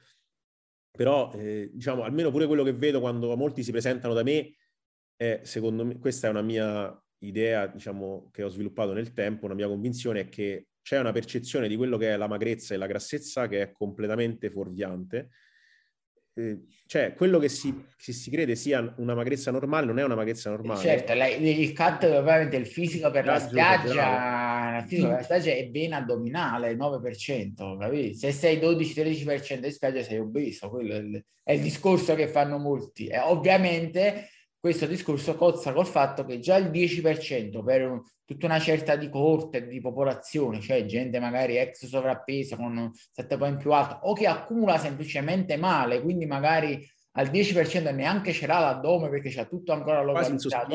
Però, 0.89 1.32
eh, 1.34 1.69
diciamo, 1.71 2.04
almeno 2.04 2.32
pure 2.32 2.47
quello 2.47 2.63
che 2.63 2.73
vedo 2.73 2.99
quando 2.99 3.36
molti 3.36 3.63
si 3.63 3.71
presentano 3.71 4.13
da 4.13 4.23
me, 4.23 4.56
è, 5.23 5.39
secondo 5.43 5.86
me, 5.86 5.97
questa 5.99 6.27
è 6.27 6.29
una 6.29 6.41
mia 6.41 7.01
idea, 7.19 7.67
diciamo, 7.67 8.29
che 8.31 8.43
ho 8.43 8.49
sviluppato 8.49 8.93
nel 8.93 9.13
tempo, 9.13 9.45
una 9.45 9.53
mia 9.53 9.67
convinzione 9.67 10.21
è 10.21 10.29
che 10.29 10.67
c'è 10.81 10.99
una 10.99 11.13
percezione 11.13 11.69
di 11.69 11.77
quello 11.77 11.97
che 11.97 12.13
è 12.13 12.17
la 12.17 12.27
magrezza 12.27 12.73
e 12.73 12.77
la 12.77 12.88
grassezza 12.88 13.47
che 13.47 13.62
è 13.62 13.71
completamente 13.71 14.49
fuorviante. 14.49 15.29
Eh, 16.36 16.63
cioè, 16.88 17.13
quello 17.13 17.39
che 17.39 17.47
si, 17.47 17.86
che 17.95 18.12
si, 18.12 18.29
crede 18.29 18.55
sia 18.55 18.93
una 18.97 19.13
magrezza 19.13 19.51
normale 19.51 19.86
non 19.86 19.99
è 19.99 20.03
una 20.03 20.15
magrezza 20.15 20.49
normale. 20.49 20.81
Certo, 20.81 21.13
la, 21.13 21.27
il 21.27 21.73
cut 21.73 22.03
ovviamente 22.03 22.57
il 22.57 22.65
fisico 22.65 23.09
per 23.12 23.23
la 23.23 23.39
spiaggia, 23.39 24.79
il 24.79 24.88
fisico 24.88 25.07
per 25.07 25.17
la 25.17 25.23
spiaggia 25.23 25.51
è 25.51 25.67
ben 25.67 25.93
addominale, 25.93 26.71
il 26.71 26.77
9%, 26.77 27.77
capito? 27.77 28.17
Se 28.17 28.31
sei 28.33 28.57
12-13% 28.57 29.59
di 29.59 29.71
spiaggia 29.71 30.03
sei 30.03 30.19
obeso, 30.19 30.69
quello 30.69 30.95
è 30.95 30.97
il, 30.97 31.25
è 31.43 31.53
il 31.53 31.62
discorso 31.62 32.13
che 32.15 32.27
fanno 32.27 32.57
molti. 32.57 33.07
E 33.07 33.19
ovviamente 33.19 34.27
questo 34.63 34.86
discorso 34.86 35.36
cozza 35.36 35.73
col 35.73 35.86
fatto 35.86 36.23
che 36.23 36.39
già 36.39 36.56
il 36.56 36.71
10% 36.71 37.62
per 37.65 37.86
un, 37.86 38.02
tutta 38.23 38.45
una 38.45 38.60
certa 38.60 38.95
di 38.95 39.10
coorte 39.10 39.67
di 39.67 39.82
popolazione, 39.82 40.62
cioè 40.62 40.86
gente 40.86 41.19
magari 41.19 41.58
ex 41.58 41.86
sovrappesa 41.86 42.56
con 42.56 42.89
7 42.93 43.36
point 43.36 43.58
più 43.58 43.73
alto 43.73 44.08
o 44.08 44.13
che 44.13 44.26
accumula 44.26 44.78
semplicemente 44.78 45.58
male, 45.58 46.02
quindi 46.02 46.26
magari 46.26 46.82
al 47.17 47.28
10% 47.28 47.93
neanche 47.93 48.32
ce 48.32 48.47
l'ha 48.47 48.60
l'addome 48.60 49.10
perché 49.10 49.30
c'ha 49.32 49.43
tutto 49.43 49.73
ancora 49.73 50.02
localizzato. 50.02 50.73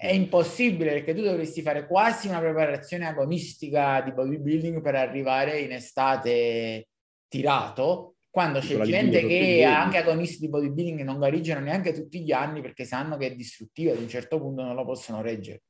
È 0.00 0.10
impossibile 0.10 0.92
perché 0.92 1.14
tu 1.14 1.20
dovresti 1.20 1.60
fare 1.60 1.86
quasi 1.86 2.28
una 2.28 2.40
preparazione 2.40 3.06
agonistica 3.06 4.00
di 4.00 4.14
bodybuilding 4.14 4.80
per 4.80 4.94
arrivare 4.94 5.60
in 5.60 5.72
estate 5.72 6.88
tirato 7.28 8.14
quando 8.30 8.60
c'è 8.60 8.78
gente 8.82 9.26
che 9.26 9.64
ha 9.64 9.82
anche 9.82 9.98
agonisti 9.98 10.40
di 10.40 10.48
bodybuilding 10.48 11.02
non 11.02 11.18
gareggiano 11.18 11.60
neanche 11.60 11.92
tutti 11.92 12.22
gli 12.22 12.32
anni 12.32 12.60
perché 12.60 12.84
sanno 12.84 13.16
che 13.16 13.26
è 13.26 13.34
distruttivo 13.34 13.92
ad 13.92 13.98
un 13.98 14.08
certo 14.08 14.38
punto 14.38 14.62
non 14.62 14.74
lo 14.74 14.84
possono 14.84 15.22
reggere. 15.22 15.62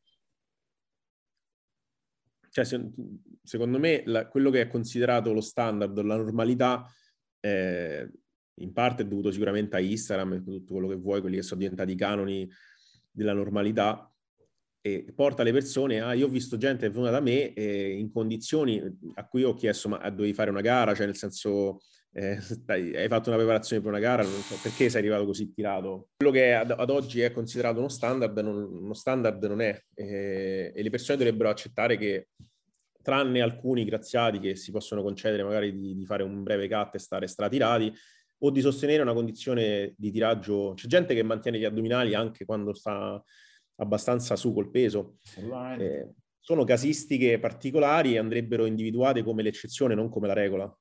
Cioè, 2.51 2.65
se, 2.65 2.91
secondo 3.43 3.79
me 3.79 4.03
la, 4.07 4.27
quello 4.27 4.51
che 4.51 4.63
è 4.63 4.69
considerato 4.69 5.33
lo 5.33 5.41
standard, 5.41 5.97
la 6.01 6.17
normalità, 6.17 6.85
eh, 7.41 8.11
in 8.61 8.73
parte 8.73 9.03
è 9.03 9.07
dovuto 9.07 9.31
sicuramente 9.31 9.77
a 9.77 9.81
Instagram 9.81 10.33
e 10.33 10.43
tutto 10.43 10.73
quello 10.73 10.89
che 10.89 10.97
vuoi, 10.97 11.21
quelli 11.21 11.37
che 11.37 11.43
sono 11.43 11.61
diventati 11.61 11.93
i 11.93 11.97
canoni 11.97 12.51
della 13.11 13.35
normalità, 13.35 14.13
e 14.81 15.13
porta 15.15 15.43
le 15.43 15.53
persone 15.53 16.01
a... 16.01 16.15
Io 16.15 16.27
ho 16.27 16.31
visto 16.31 16.57
gente 16.57 16.89
venuta 16.89 17.11
da 17.11 17.21
me 17.21 17.53
eh, 17.53 17.93
in 17.93 18.11
condizioni 18.11 18.83
a 19.15 19.27
cui 19.27 19.45
ho 19.45 19.55
chiesto 19.55 19.89
ma 19.89 19.99
dovevi 20.11 20.33
fare 20.33 20.51
una 20.51 20.61
gara, 20.61 20.95
cioè 20.95 21.07
nel 21.07 21.17
senso 21.17 21.81
eh, 22.13 22.39
dai, 22.65 22.97
hai 22.97 23.09
fatto 23.09 23.29
una 23.29 23.39
preparazione 23.39 23.83
per 23.83 23.91
una 23.91 24.01
gara, 24.01 24.23
non 24.23 24.41
so 24.41 24.57
perché 24.63 24.89
sei 24.89 25.01
arrivato 25.01 25.25
così 25.25 25.53
tirato. 25.53 26.09
Quello 26.17 26.33
che 26.33 26.55
ad, 26.55 26.71
ad 26.71 26.91
oggi 26.91 27.21
è 27.21 27.33
considerato 27.33 27.79
uno 27.79 27.89
standard, 27.89 28.39
non, 28.39 28.57
uno 28.57 28.95
standard 28.95 29.45
non 29.45 29.61
è, 29.61 29.81
eh, 29.95 30.73
e 30.75 30.83
le 30.83 30.91
persone 30.91 31.19
dovrebbero 31.19 31.49
accettare 31.49 31.97
che, 31.97 32.29
tranne 33.09 33.41
alcuni 33.41 33.87
graziati 33.87 34.39
che 34.39 34.55
si 34.55 34.71
possono 34.71 35.03
concedere 35.03 35.43
magari 35.43 35.75
di, 35.79 35.95
di 35.95 36.05
fare 36.05 36.23
un 36.23 36.43
breve 36.43 36.69
cut 36.69 36.97
e 36.97 36.99
stare 36.99 37.27
stratirati, 37.27 37.91
o 38.41 38.51
di 38.51 38.61
sostenere 38.61 39.01
una 39.01 39.15
condizione 39.15 39.95
di 39.97 40.11
tiraggio. 40.11 40.75
C'è 40.75 40.87
gente 40.87 41.15
che 41.15 41.23
mantiene 41.23 41.59
gli 41.59 41.65
addominali 41.65 42.15
anche 42.15 42.45
quando 42.45 42.75
sta 42.75 43.23
abbastanza 43.77 44.37
su 44.37 44.53
col 44.53 44.71
peso. 44.71 45.17
Eh, 45.79 46.13
sono 46.39 46.65
casistiche 46.65 47.39
particolari 47.39 48.13
e 48.13 48.19
andrebbero 48.19 48.67
individuate 48.67 49.23
come 49.23 49.43
l'eccezione, 49.43 49.95
non 49.95 50.11
come 50.11 50.27
la 50.27 50.35
regola. 50.35 50.79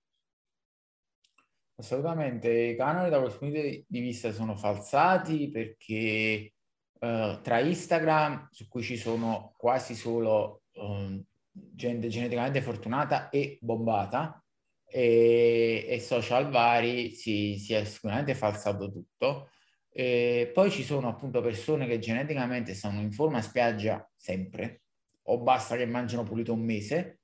Assolutamente, 1.79 2.49
i 2.49 2.75
canoni 2.75 3.09
da 3.09 3.19
questo 3.19 3.37
punto 3.37 3.59
di 3.59 3.99
vista 3.99 4.31
sono 4.31 4.55
falsati 4.55 5.51
perché 5.51 6.53
uh, 6.99 7.39
tra 7.41 7.59
Instagram, 7.59 8.47
su 8.49 8.67
cui 8.67 8.81
ci 8.81 8.97
sono 8.97 9.53
quasi 9.55 9.93
solo 9.93 10.63
um, 10.73 11.23
gente 11.51 12.07
geneticamente 12.07 12.63
fortunata 12.63 13.29
e 13.29 13.59
bombata, 13.61 14.43
e, 14.89 15.85
e 15.87 15.99
social 15.99 16.49
vari 16.49 17.11
si, 17.11 17.59
si, 17.59 17.73
è 17.73 17.83
sicuramente 17.83 18.33
falsato 18.33 18.91
tutto. 18.91 19.49
E 19.91 20.49
poi 20.51 20.71
ci 20.71 20.83
sono 20.83 21.09
appunto 21.09 21.41
persone 21.41 21.85
che 21.85 21.99
geneticamente 21.99 22.73
sono 22.73 23.01
in 23.01 23.11
forma 23.11 23.39
spiaggia 23.43 24.09
sempre, 24.15 24.81
o 25.25 25.39
basta 25.41 25.75
che 25.75 25.85
mangiano 25.85 26.23
pulito 26.23 26.53
un 26.53 26.61
mese, 26.61 27.16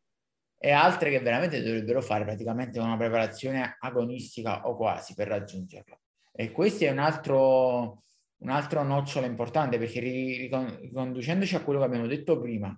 e 0.65 0.71
altre 0.71 1.09
che 1.09 1.19
veramente 1.19 1.61
dovrebbero 1.61 2.01
fare 2.01 2.23
praticamente 2.23 2.79
una 2.79 2.95
preparazione 2.95 3.75
agonistica 3.81 4.65
o 4.65 4.77
quasi 4.77 5.13
per 5.13 5.27
raggiungerlo. 5.27 5.99
E 6.31 6.53
questo 6.53 6.85
è 6.85 6.89
un 6.89 6.99
altro, 6.99 8.03
un 8.37 8.49
altro 8.49 8.81
nocciolo 8.81 9.25
importante 9.25 9.77
perché 9.77 9.99
riconducendoci 9.99 11.57
a 11.57 11.61
quello 11.63 11.79
che 11.79 11.85
abbiamo 11.85 12.07
detto 12.07 12.39
prima, 12.39 12.73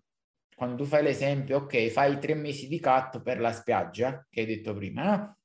quando 0.55 0.77
tu 0.77 0.85
fai 0.85 1.03
l'esempio, 1.03 1.57
ok, 1.57 1.89
fai 1.89 2.17
tre 2.17 2.33
mesi 2.33 2.67
di 2.67 2.79
cut 2.79 3.21
per 3.21 3.39
la 3.39 3.51
spiaggia, 3.51 4.25
che 4.31 4.39
hai 4.39 4.47
detto 4.47 4.73
prima, 4.73 5.03
no? 5.03 5.37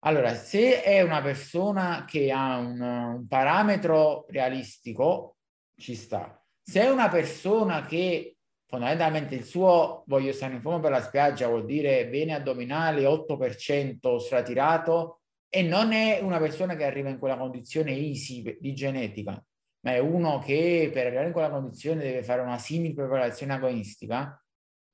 Allora, 0.00 0.34
se 0.34 0.82
è 0.82 1.00
una 1.02 1.22
persona 1.22 2.04
che 2.04 2.32
ha 2.32 2.58
un, 2.58 2.80
un 2.80 3.28
parametro 3.28 4.26
realistico, 4.30 5.36
ci 5.76 5.94
sta. 5.94 6.44
Se 6.60 6.82
è 6.82 6.90
una 6.90 7.08
persona 7.08 7.86
che 7.86 8.38
fondamentalmente 8.72 9.34
il 9.34 9.44
suo 9.44 10.02
voglio 10.06 10.32
stare 10.32 10.54
in 10.54 10.62
forma 10.62 10.80
per 10.80 10.92
la 10.92 11.02
spiaggia 11.02 11.46
vuol 11.46 11.66
dire 11.66 12.08
bene 12.08 12.32
addominali 12.32 13.02
8% 13.02 14.16
stratirato 14.16 15.20
e 15.50 15.60
non 15.60 15.92
è 15.92 16.20
una 16.22 16.38
persona 16.38 16.74
che 16.74 16.84
arriva 16.84 17.10
in 17.10 17.18
quella 17.18 17.36
condizione 17.36 17.92
easy 17.92 18.56
di 18.58 18.72
genetica, 18.72 19.32
ma 19.80 19.92
è 19.92 19.98
uno 19.98 20.38
che 20.38 20.88
per 20.90 21.04
arrivare 21.04 21.26
in 21.26 21.32
quella 21.32 21.50
condizione 21.50 22.00
deve 22.00 22.22
fare 22.22 22.40
una 22.40 22.56
simile 22.56 22.94
preparazione 22.94 23.52
agonistica, 23.52 24.42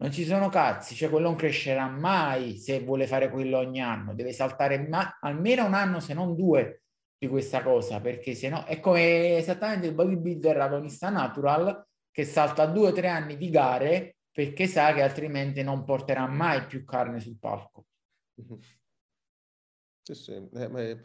non 0.01 0.11
ci 0.11 0.25
sono 0.25 0.49
cazzi, 0.49 0.97
cioè 0.97 1.09
quello 1.09 1.29
non 1.29 1.37
crescerà 1.37 1.87
mai 1.87 2.57
se 2.57 2.81
vuole 2.81 3.07
fare 3.07 3.31
quello 3.31 3.59
ogni 3.59 3.81
anno, 3.81 4.13
deve 4.13 4.33
saltare 4.33 4.89
ma- 4.89 5.19
almeno 5.21 5.65
un 5.65 5.75
anno 5.75 6.01
se 6.01 6.15
non 6.15 6.35
due 6.35 6.83
di 7.17 7.29
questa 7.29 7.63
cosa, 7.63 8.01
perché 8.01 8.35
se 8.35 8.49
no 8.49 8.65
è 8.65 8.81
come 8.81 9.37
esattamente 9.37 9.87
il 9.87 9.95
bodybuilder 9.95 10.61
agonista 10.61 11.11
natural 11.11 11.87
che 12.11 12.25
salta 12.25 12.67
due 12.67 12.89
o 12.89 12.93
tre 12.93 13.09
anni 13.09 13.37
di 13.37 13.51
gare 13.51 14.17
perché 14.39 14.67
sa 14.67 14.93
che 14.93 15.03
altrimenti 15.03 15.63
non 15.63 15.85
porterà 15.85 16.27
mai 16.27 16.65
più 16.67 16.85
carne 16.85 17.19
sul 17.19 17.39
palco. 17.39 17.87
Sì, 20.03 20.15
sì. 20.15 20.49
Eh, 20.55 20.99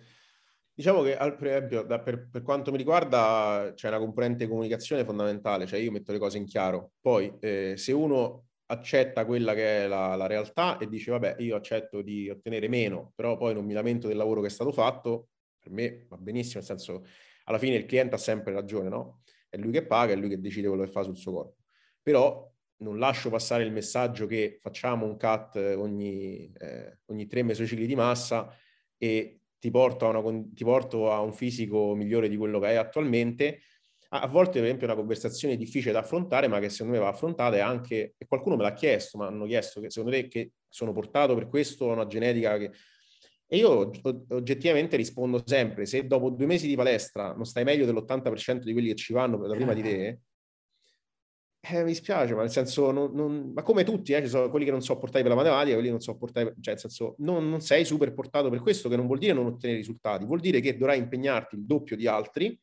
diciamo 0.71 1.01
che 1.01 1.17
esempio 1.17 1.81
da, 1.81 1.99
per, 1.99 2.29
per, 2.29 2.43
quanto 2.43 2.71
mi 2.71 2.77
riguarda 2.77 3.71
c'è 3.75 3.87
una 3.87 3.97
componente 3.97 4.47
comunicazione 4.47 5.03
fondamentale, 5.03 5.65
cioè 5.65 5.79
io 5.79 5.91
metto 5.91 6.11
le 6.11 6.19
cose 6.19 6.37
in 6.37 6.45
chiaro. 6.45 6.91
Poi 7.01 7.35
eh, 7.39 7.73
se 7.75 7.91
uno 7.91 8.45
accetta 8.67 9.25
quella 9.25 9.53
che 9.53 9.85
è 9.85 9.87
la, 9.87 10.15
la, 10.15 10.27
realtà 10.27 10.77
e 10.77 10.87
dice 10.87 11.11
vabbè 11.11 11.37
io 11.39 11.55
accetto 11.55 12.01
di 12.01 12.29
ottenere 12.29 12.67
meno, 12.67 13.13
però 13.15 13.35
poi 13.35 13.53
non 13.53 13.65
mi 13.65 13.73
lamento 13.73 14.07
del 14.07 14.17
lavoro 14.17 14.41
che 14.41 14.47
è 14.47 14.51
stato 14.51 14.71
fatto, 14.71 15.29
per 15.59 15.71
me 15.71 16.05
va 16.07 16.17
benissimo, 16.17 16.59
nel 16.59 16.65
senso 16.65 17.03
alla 17.45 17.57
fine 17.57 17.75
il 17.75 17.85
cliente 17.85 18.15
ha 18.15 18.19
sempre 18.19 18.53
ragione, 18.53 18.89
no? 18.89 19.22
È 19.53 19.57
lui 19.57 19.71
che 19.71 19.85
paga, 19.85 20.13
è 20.13 20.15
lui 20.15 20.29
che 20.29 20.39
decide 20.39 20.67
quello 20.67 20.83
che 20.83 20.89
fa 20.89 21.03
sul 21.03 21.15
suo 21.15 21.31
corpo. 21.31 21.57
Però 22.01 22.51
non 22.77 22.97
lascio 22.97 23.29
passare 23.29 23.63
il 23.63 23.71
messaggio 23.71 24.25
che 24.25 24.57
facciamo 24.59 25.05
un 25.05 25.15
cut 25.15 25.57
ogni, 25.77 26.51
eh, 26.57 26.97
ogni 27.05 27.27
tre 27.27 27.43
mesocicli 27.43 27.85
di 27.85 27.93
massa 27.93 28.51
e 28.97 29.41
ti 29.59 29.69
porto, 29.69 30.07
una, 30.07 30.43
ti 30.51 30.63
porto, 30.63 31.11
a 31.11 31.21
un 31.21 31.33
fisico 31.33 31.93
migliore 31.93 32.29
di 32.29 32.35
quello 32.35 32.59
che 32.59 32.65
hai 32.65 32.77
attualmente. 32.77 33.59
A, 34.09 34.27
volte, 34.27 34.53
per 34.53 34.63
esempio, 34.63 34.87
è 34.87 34.89
una 34.89 34.99
conversazione 34.99 35.55
difficile 35.55 35.91
da 35.91 35.99
affrontare, 35.99 36.47
ma 36.47 36.59
che 36.59 36.69
secondo 36.69 36.93
me 36.93 36.99
va 36.99 37.09
affrontata 37.09 37.63
anche, 37.63 38.15
e 38.17 38.25
qualcuno 38.25 38.55
me 38.55 38.63
l'ha 38.63 38.73
chiesto, 38.73 39.19
ma 39.19 39.27
hanno 39.27 39.45
chiesto 39.45 39.81
che 39.81 39.91
secondo 39.91 40.15
te 40.15 40.27
che 40.27 40.53
sono 40.67 40.93
portato 40.93 41.35
per 41.35 41.47
questo 41.47 41.91
a 41.91 41.93
una 41.93 42.07
genetica 42.07 42.57
che 42.57 42.71
e 43.53 43.57
io 43.57 43.91
oggettivamente 44.29 44.97
rispondo 44.97 45.43
sempre, 45.45 45.85
se 45.85 46.07
dopo 46.07 46.31
due 46.31 46.47
mesi 46.47 46.65
di 46.65 46.75
palestra 46.75 47.35
non 47.35 47.45
stai 47.45 47.63
meglio 47.63 47.85
dell'80% 47.85 48.63
di 48.63 48.71
quelli 48.71 48.87
che 48.87 48.95
ci 48.95 49.13
vanno 49.13 49.37
da 49.37 49.53
prima 49.53 49.73
di 49.73 49.83
te, 49.83 50.21
eh, 51.59 51.83
mi 51.83 51.93
spiace, 51.93 52.33
ma 52.33 52.41
nel 52.41 52.49
senso, 52.49 52.89
non, 52.89 53.11
non, 53.13 53.51
ma 53.53 53.61
come 53.61 53.83
tutti, 53.83 54.13
eh, 54.13 54.23
ci 54.23 54.27
sono 54.27 54.49
quelli 54.49 54.65
che 54.65 54.71
non 54.71 54.81
so 54.81 54.97
portare 54.97 55.21
per 55.21 55.33
la 55.33 55.37
matematica, 55.37 55.73
quelli 55.73 55.89
che 55.89 55.93
non 55.93 56.01
so 56.01 56.17
portare, 56.17 56.55
cioè 56.61 56.73
nel 56.73 56.79
senso, 56.79 57.13
non, 57.19 57.47
non, 57.47 57.61
sei 57.61 57.85
super 57.85 58.11
portato 58.15 58.49
per 58.49 58.59
questo, 58.59 58.89
che 58.89 58.95
non 58.95 59.05
vuol 59.05 59.19
dire 59.19 59.33
non 59.33 59.45
ottenere 59.45 59.77
risultati, 59.77 60.25
vuol 60.25 60.39
dire 60.39 60.59
che 60.59 60.75
dovrai 60.75 60.97
impegnarti 60.97 61.53
il 61.53 61.63
doppio 61.63 61.95
di 61.95 62.07
altri, 62.07 62.59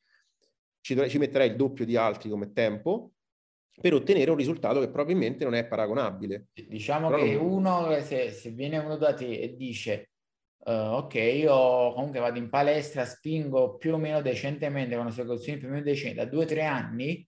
ci, 0.80 0.94
dovrai, 0.94 1.08
ci 1.08 1.18
metterai 1.18 1.50
il 1.50 1.56
doppio 1.56 1.84
di 1.84 1.94
altri 1.94 2.28
come 2.28 2.52
tempo, 2.52 3.12
per 3.80 3.94
ottenere 3.94 4.28
un 4.28 4.36
risultato 4.36 4.80
che 4.80 4.88
probabilmente 4.88 5.44
non 5.44 5.54
è 5.54 5.64
paragonabile. 5.68 6.48
Diciamo 6.52 7.10
Però 7.10 7.22
che 7.22 7.36
uno, 7.36 7.96
se, 8.00 8.32
se 8.32 8.50
viene 8.50 8.78
uno 8.78 8.96
da 8.96 9.14
te 9.14 9.38
e 9.38 9.54
dice 9.54 10.10
Uh, 10.62 10.96
ok, 10.96 11.14
io 11.14 11.92
comunque 11.94 12.20
vado 12.20 12.38
in 12.38 12.50
palestra, 12.50 13.06
spingo 13.06 13.76
più 13.76 13.94
o 13.94 13.96
meno 13.96 14.20
decentemente 14.20 14.94
con 14.94 15.06
esecuzioni 15.06 15.58
più 15.58 15.68
o 15.68 15.70
meno 15.70 15.82
decenti 15.82 16.16
da 16.16 16.26
due 16.26 16.44
o 16.44 16.46
tre 16.46 16.64
anni 16.64 17.26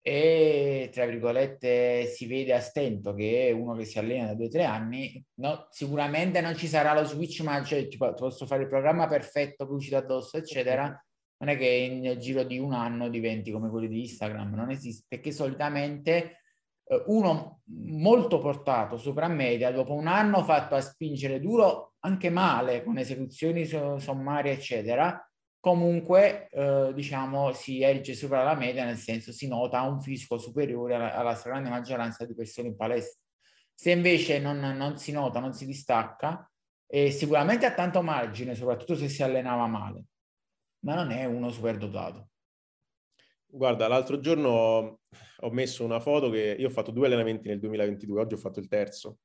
e 0.00 0.88
tra 0.92 1.04
virgolette 1.04 2.06
si 2.06 2.26
vede 2.26 2.54
a 2.54 2.60
stento 2.60 3.12
che 3.12 3.52
uno 3.54 3.74
che 3.74 3.84
si 3.84 3.98
allena 3.98 4.26
da 4.28 4.34
due 4.34 4.46
o 4.46 4.48
tre 4.48 4.64
anni, 4.64 5.22
no, 5.40 5.66
sicuramente 5.70 6.40
non 6.40 6.56
ci 6.56 6.66
sarà 6.66 6.94
lo 6.94 7.04
switch, 7.04 7.40
ma 7.42 7.62
cioè, 7.62 7.88
tipo, 7.88 8.12
posso 8.14 8.46
fare 8.46 8.62
il 8.62 8.68
programma 8.68 9.06
perfetto, 9.06 9.64
lucido 9.64 9.96
addosso, 9.96 10.36
eccetera. 10.36 10.84
Non 11.40 11.50
è 11.50 11.58
che 11.58 11.98
nel 12.00 12.16
giro 12.18 12.42
di 12.42 12.58
un 12.58 12.72
anno 12.72 13.08
diventi 13.08 13.50
come 13.50 13.68
quelli 13.68 13.88
di 13.88 14.00
Instagram, 14.00 14.54
non 14.54 14.70
esiste, 14.70 15.04
perché 15.08 15.30
solitamente 15.30 16.37
uno 17.06 17.60
molto 17.66 18.38
portato 18.38 18.96
sopra 18.96 19.28
media, 19.28 19.70
dopo 19.70 19.94
un 19.94 20.06
anno 20.06 20.42
fatto 20.42 20.74
a 20.74 20.80
spingere 20.80 21.40
duro, 21.40 21.94
anche 22.00 22.30
male, 22.30 22.82
con 22.82 22.98
esecuzioni 22.98 23.66
sommarie, 23.66 24.52
eccetera, 24.52 25.22
comunque 25.60 26.48
eh, 26.50 26.92
diciamo 26.94 27.52
si 27.52 27.82
erge 27.82 28.14
sopra 28.14 28.42
la 28.42 28.54
media, 28.54 28.84
nel 28.84 28.96
senso 28.96 29.32
si 29.32 29.48
nota 29.48 29.82
un 29.82 30.00
fisico 30.00 30.38
superiore 30.38 30.94
alla, 30.94 31.14
alla 31.14 31.34
stragrande 31.34 31.68
maggioranza 31.68 32.24
di 32.24 32.34
persone 32.34 32.68
in 32.68 32.76
palestra. 32.76 33.20
Se 33.74 33.90
invece 33.90 34.38
non, 34.38 34.58
non 34.58 34.98
si 34.98 35.12
nota, 35.12 35.40
non 35.40 35.52
si 35.52 35.66
distacca, 35.66 36.50
eh, 36.86 37.10
sicuramente 37.10 37.66
ha 37.66 37.74
tanto 37.74 38.02
margine, 38.02 38.54
soprattutto 38.54 38.96
se 38.96 39.08
si 39.08 39.22
allenava 39.22 39.66
male, 39.66 40.04
ma 40.80 40.94
non 40.94 41.10
è 41.10 41.24
uno 41.26 41.50
superdotato. 41.50 42.28
Guarda, 43.50 43.88
l'altro 43.88 44.20
giorno 44.20 45.00
ho 45.40 45.50
messo 45.50 45.82
una 45.82 46.00
foto 46.00 46.28
che 46.28 46.56
io 46.58 46.66
ho 46.66 46.70
fatto 46.70 46.90
due 46.90 47.06
allenamenti 47.06 47.48
nel 47.48 47.58
2022, 47.58 48.20
oggi 48.20 48.34
ho 48.34 48.38
fatto 48.38 48.60
il 48.60 48.68
terzo. 48.68 49.20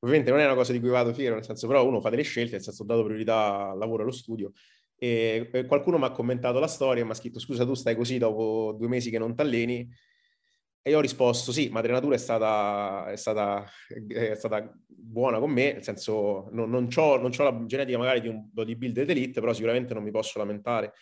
Ovviamente 0.00 0.30
non 0.30 0.40
è 0.40 0.44
una 0.44 0.54
cosa 0.54 0.72
di 0.72 0.80
cui 0.80 0.88
vado 0.88 1.12
fiero, 1.12 1.34
nel 1.34 1.44
senso 1.44 1.68
però 1.68 1.86
uno 1.86 2.00
fa 2.00 2.10
delle 2.10 2.22
scelte, 2.22 2.52
nel 2.52 2.62
senso 2.62 2.82
ho 2.82 2.86
dato 2.86 3.04
priorità 3.04 3.70
al 3.70 3.78
lavoro 3.78 4.00
e 4.00 4.02
allo 4.02 4.12
studio. 4.12 4.52
E 4.96 5.64
qualcuno 5.66 5.98
mi 5.98 6.04
ha 6.04 6.10
commentato 6.10 6.58
la 6.58 6.66
storia, 6.66 7.04
mi 7.04 7.10
ha 7.12 7.14
scritto 7.14 7.38
scusa 7.38 7.64
tu 7.64 7.74
stai 7.74 7.94
così 7.94 8.18
dopo 8.18 8.74
due 8.76 8.88
mesi 8.88 9.10
che 9.10 9.18
non 9.18 9.34
ti 9.34 9.42
alleni 9.42 9.88
e 10.82 10.90
io 10.90 10.96
ho 10.96 11.00
risposto 11.00 11.52
sì, 11.52 11.68
Madre 11.68 11.92
Natura 11.92 12.14
è 12.14 12.18
stata, 12.18 13.10
è 13.10 13.16
stata, 13.16 13.66
è 14.08 14.34
stata 14.34 14.74
buona 14.86 15.38
con 15.38 15.50
me, 15.50 15.74
nel 15.74 15.82
senso 15.82 16.48
non, 16.52 16.70
non 16.70 16.88
ho 16.94 17.16
la 17.16 17.64
genetica 17.66 17.98
magari 17.98 18.22
di 18.22 18.28
un 18.28 18.48
bodybuilder 18.50 19.04
d'elite, 19.04 19.40
però 19.40 19.52
sicuramente 19.52 19.92
non 19.92 20.02
mi 20.02 20.10
posso 20.10 20.38
lamentare 20.38 20.94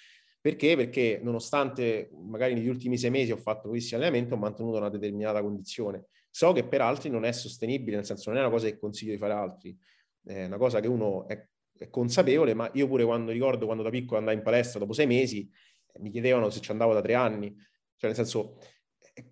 perché? 0.48 0.76
Perché 0.76 1.20
nonostante 1.22 2.10
magari 2.14 2.54
negli 2.54 2.68
ultimi 2.68 2.96
sei 2.96 3.10
mesi 3.10 3.32
ho 3.32 3.36
fatto 3.36 3.68
questi 3.68 3.94
allenamenti, 3.94 4.32
ho 4.32 4.36
mantenuto 4.36 4.78
una 4.78 4.88
determinata 4.88 5.42
condizione. 5.42 6.06
So 6.30 6.52
che 6.52 6.64
per 6.64 6.80
altri 6.80 7.10
non 7.10 7.24
è 7.24 7.32
sostenibile, 7.32 7.96
nel 7.96 8.06
senso 8.06 8.30
non 8.30 8.38
è 8.38 8.42
una 8.42 8.50
cosa 8.50 8.66
che 8.66 8.78
consiglio 8.78 9.12
di 9.12 9.18
fare 9.18 9.34
altri, 9.34 9.76
è 10.24 10.46
una 10.46 10.56
cosa 10.56 10.80
che 10.80 10.88
uno 10.88 11.28
è, 11.28 11.46
è 11.76 11.90
consapevole, 11.90 12.54
ma 12.54 12.70
io 12.72 12.86
pure 12.86 13.04
quando 13.04 13.30
ricordo 13.30 13.66
quando 13.66 13.82
da 13.82 13.90
piccolo 13.90 14.18
andai 14.18 14.36
in 14.36 14.42
palestra 14.42 14.78
dopo 14.78 14.94
sei 14.94 15.06
mesi, 15.06 15.50
mi 15.98 16.10
chiedevano 16.10 16.48
se 16.48 16.60
ci 16.60 16.70
andavo 16.70 16.94
da 16.94 17.02
tre 17.02 17.14
anni, 17.14 17.54
cioè 17.96 18.10
nel 18.10 18.14
senso 18.14 18.58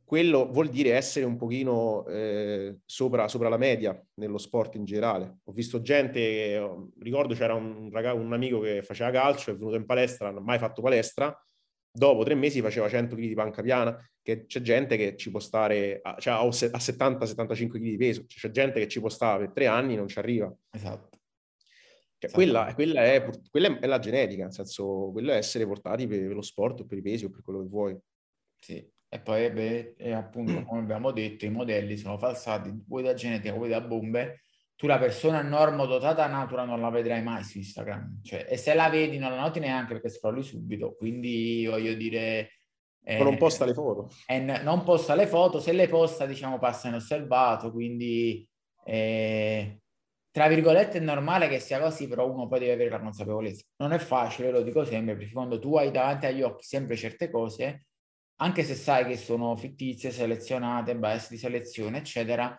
quello 0.05 0.51
vuol 0.51 0.69
dire 0.69 0.93
essere 0.93 1.25
un 1.25 1.37
pochino 1.37 2.07
eh, 2.07 2.79
sopra, 2.85 3.29
sopra, 3.29 3.49
la 3.49 3.57
media 3.57 4.01
nello 4.15 4.39
sport 4.39 4.75
in 4.75 4.85
generale. 4.85 5.39
Ho 5.45 5.53
visto 5.53 5.81
gente, 5.83 6.91
ricordo 7.01 7.35
c'era 7.35 7.55
un, 7.55 7.91
ragazzo, 7.91 8.17
un 8.17 8.33
amico 8.33 8.61
che 8.61 8.83
faceva 8.83 9.11
calcio, 9.11 9.51
è 9.51 9.57
venuto 9.57 9.77
in 9.77 9.87
palestra, 9.87 10.31
non 10.31 10.43
ha 10.43 10.45
mai 10.45 10.59
fatto 10.59 10.83
palestra, 10.83 11.37
dopo 11.91 12.25
tre 12.25 12.35
mesi 12.35 12.61
faceva 12.61 12.89
100 12.89 13.17
kg 13.17 13.21
di 13.21 13.35
panca 13.35 13.63
piana, 13.63 13.99
che 14.23 14.47
c'è 14.47 14.61
gente 14.61 14.97
che 14.97 15.17
ci 15.17 15.31
può 15.31 15.41
stare 15.41 16.01
a, 16.03 16.17
cioè 16.19 16.35
a 16.35 16.47
70-75 16.49 17.69
kg 17.69 17.79
di 17.79 17.97
peso, 17.97 18.25
c'è 18.27 18.51
gente 18.51 18.81
che 18.81 18.89
ci 18.89 19.01
può 19.01 19.09
stare 19.09 19.45
per 19.45 19.53
tre 19.53 19.67
anni 19.67 19.95
e 19.95 19.97
non 19.97 20.09
ci 20.09 20.19
arriva. 20.19 20.55
Esatto. 20.71 21.19
Cioè, 22.19 22.31
quella, 22.31 22.73
quella, 22.75 23.05
è, 23.05 23.29
quella, 23.51 23.79
è, 23.79 23.87
la 23.87 23.99
genetica, 23.99 24.45
nel 24.45 24.53
senso, 24.53 25.11
quello 25.13 25.33
è 25.33 25.37
essere 25.37 25.67
portati 25.67 26.07
per, 26.07 26.19
per 26.19 26.35
lo 26.35 26.43
sport 26.43 26.81
o 26.81 26.87
per 26.87 26.99
i 26.99 27.03
pesi 27.03 27.27
o 27.27 27.31
per 27.31 27.43
quello 27.43 27.61
che 27.61 27.69
vuoi. 27.69 27.99
Sì, 28.59 28.85
e 29.17 29.21
poi 29.21 29.51
beh, 29.51 29.95
e 29.97 30.13
appunto, 30.13 30.63
come 30.65 30.81
abbiamo 30.81 31.11
detto, 31.11 31.47
i 31.47 31.51
modelli 31.51 31.97
sono 31.97 32.19
falsati, 32.19 32.71
vuoi 32.87 33.03
da 33.03 33.15
genetica, 33.15 33.55
vuoi 33.55 33.71
da 33.71 33.81
bombe. 33.81 34.43
Tu 34.75 34.87
la 34.87 34.99
persona 34.99 35.41
normodotata 35.41 36.27
natura 36.27 36.65
non 36.65 36.83
la 36.83 36.91
vedrai 36.91 37.23
mai 37.23 37.43
su 37.43 37.57
Instagram. 37.57 38.21
Cioè, 38.23 38.47
e 38.47 38.59
se 38.59 38.75
la 38.75 38.91
vedi 38.91 39.17
non 39.17 39.31
la 39.31 39.41
noti 39.41 39.59
neanche 39.59 39.95
perché 39.95 40.11
scrolli 40.11 40.43
subito. 40.43 40.95
Quindi 40.97 41.65
voglio 41.67 41.95
dire... 41.95 42.51
Eh, 43.03 43.23
non 43.23 43.39
posta 43.39 43.65
le 43.65 43.73
foto. 43.73 44.11
Eh, 44.27 44.39
non 44.39 44.83
posta 44.83 45.15
le 45.15 45.27
foto, 45.27 45.61
se 45.61 45.73
le 45.73 45.89
posta 45.89 46.27
diciamo 46.27 46.59
passa 46.59 46.89
inosservato, 46.89 47.73
quindi... 47.73 48.47
Eh, 48.85 49.81
tra 50.31 50.49
virgolette 50.49 50.99
è 50.99 51.01
normale 51.01 51.49
che 51.49 51.59
sia 51.59 51.81
così, 51.81 52.07
però 52.07 52.31
uno 52.31 52.47
poi 52.47 52.59
deve 52.59 52.73
avere 52.73 52.91
la 52.91 53.01
consapevolezza. 53.01 53.65
Non 53.79 53.93
è 53.93 53.99
facile, 53.99 54.51
lo 54.51 54.61
dico 54.61 54.85
sempre, 54.85 55.17
perché 55.17 55.33
quando 55.33 55.59
tu 55.59 55.75
hai 55.79 55.91
davanti 55.91 56.27
agli 56.27 56.43
occhi 56.43 56.65
sempre 56.65 56.97
certe 56.97 57.31
cose, 57.31 57.87
anche 58.37 58.63
se 58.65 58.75
sai 58.75 59.07
che 59.07 59.17
sono 59.17 59.57
fittizie, 59.57 60.11
selezionate, 60.11 60.97
bias 60.97 61.31
di 61.31 61.39
selezione, 61.39 61.99
eccetera, 61.99 62.59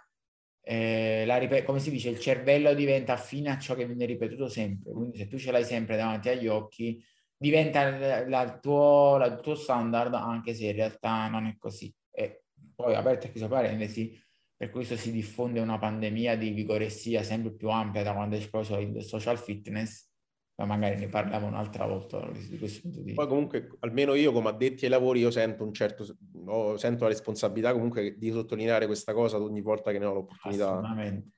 eh, 0.61 1.39
ripet- 1.39 1.63
come 1.63 1.79
si 1.79 1.91
dice, 1.91 2.09
il 2.09 2.19
cervello 2.19 2.73
diventa 2.73 3.13
affine 3.13 3.51
a 3.51 3.57
ciò 3.57 3.75
che 3.75 3.85
viene 3.85 4.05
ripetuto 4.05 4.49
sempre. 4.49 4.91
Quindi 4.91 5.17
se 5.17 5.27
tu 5.27 5.37
ce 5.37 5.51
l'hai 5.51 5.63
sempre 5.63 5.95
davanti 5.95 6.29
agli 6.29 6.47
occhi, 6.47 7.01
diventa 7.37 7.83
il 7.87 8.59
tuo, 8.61 9.39
tuo 9.41 9.55
standard, 9.55 10.13
anche 10.13 10.53
se 10.53 10.65
in 10.65 10.73
realtà 10.73 11.27
non 11.29 11.45
è 11.45 11.55
così. 11.57 11.93
E 12.11 12.43
poi, 12.75 12.95
aperta 12.95 13.27
e 13.27 13.31
chiusa 13.31 13.47
parentesi, 13.47 14.19
per 14.57 14.71
questo 14.71 14.97
si 14.97 15.11
diffonde 15.11 15.59
una 15.59 15.77
pandemia 15.77 16.35
di 16.35 16.49
vigoressia 16.49 17.21
sempre 17.21 17.53
più 17.53 17.69
ampia 17.69 18.01
da 18.01 18.13
quando 18.13 18.35
è 18.35 18.39
esploso 18.39 18.77
il 18.79 19.03
social 19.03 19.37
fitness, 19.37 20.09
ma 20.57 20.65
magari 20.65 20.95
ne 20.97 21.07
parliamo 21.07 21.45
un'altra 21.45 21.85
volta 21.85 22.27
di 22.31 22.57
questo 22.57 22.81
punto 22.81 23.01
di 23.01 23.13
Poi 23.13 23.27
comunque, 23.27 23.69
almeno 23.79 24.15
io 24.15 24.31
come 24.31 24.49
addetti 24.49 24.85
ai 24.85 24.91
lavori, 24.91 25.19
io 25.19 25.29
sento 25.29 25.63
un 25.63 25.71
certo, 25.71 26.03
ho, 26.45 26.77
sento 26.77 27.03
la 27.03 27.09
responsabilità 27.09 27.73
comunque 27.73 28.15
di 28.17 28.31
sottolineare 28.31 28.87
questa 28.87 29.13
cosa 29.13 29.39
ogni 29.39 29.61
volta 29.61 29.91
che 29.91 29.99
ne 29.99 30.05
ho 30.05 30.13
l'opportunità. 30.13 30.69
Assolutamente. 30.69 31.29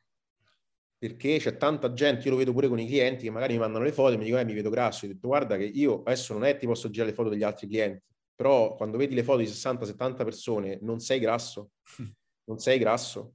Perché 0.98 1.38
c'è 1.38 1.58
tanta 1.58 1.92
gente, 1.92 2.26
io 2.26 2.32
lo 2.32 2.38
vedo 2.38 2.54
pure 2.54 2.70
con 2.70 2.80
i 2.80 2.88
clienti 2.88 3.26
che 3.26 3.32
magari 3.32 3.54
mi 3.54 3.60
mandano 3.60 3.84
le 3.84 3.92
foto 3.92 4.14
e 4.14 4.18
mi 4.18 4.24
dicono, 4.24 4.42
eh, 4.42 4.46
mi 4.46 4.54
vedo 4.54 4.70
grasso. 4.70 5.06
Io 5.06 5.12
ho 5.12 5.16
detto, 5.16 5.28
guarda 5.28 5.58
che 5.58 5.66
io 5.66 6.02
adesso 6.04 6.34
non 6.34 6.46
è 6.46 6.56
ti 6.56 6.66
posso 6.66 6.90
girare 6.90 7.10
le 7.10 7.16
foto 7.16 7.28
degli 7.28 7.44
altri 7.44 7.68
clienti, 7.68 8.02
però 8.34 8.76
quando 8.76 8.98
vedi 8.98 9.16
le 9.16 9.24
foto 9.24 9.40
di 9.40 9.48
60-70 9.48 10.24
persone 10.24 10.80
non 10.82 11.00
sei 11.00 11.20
grasso, 11.20 11.72
non 12.48 12.58
sei 12.58 12.80
grasso. 12.80 13.34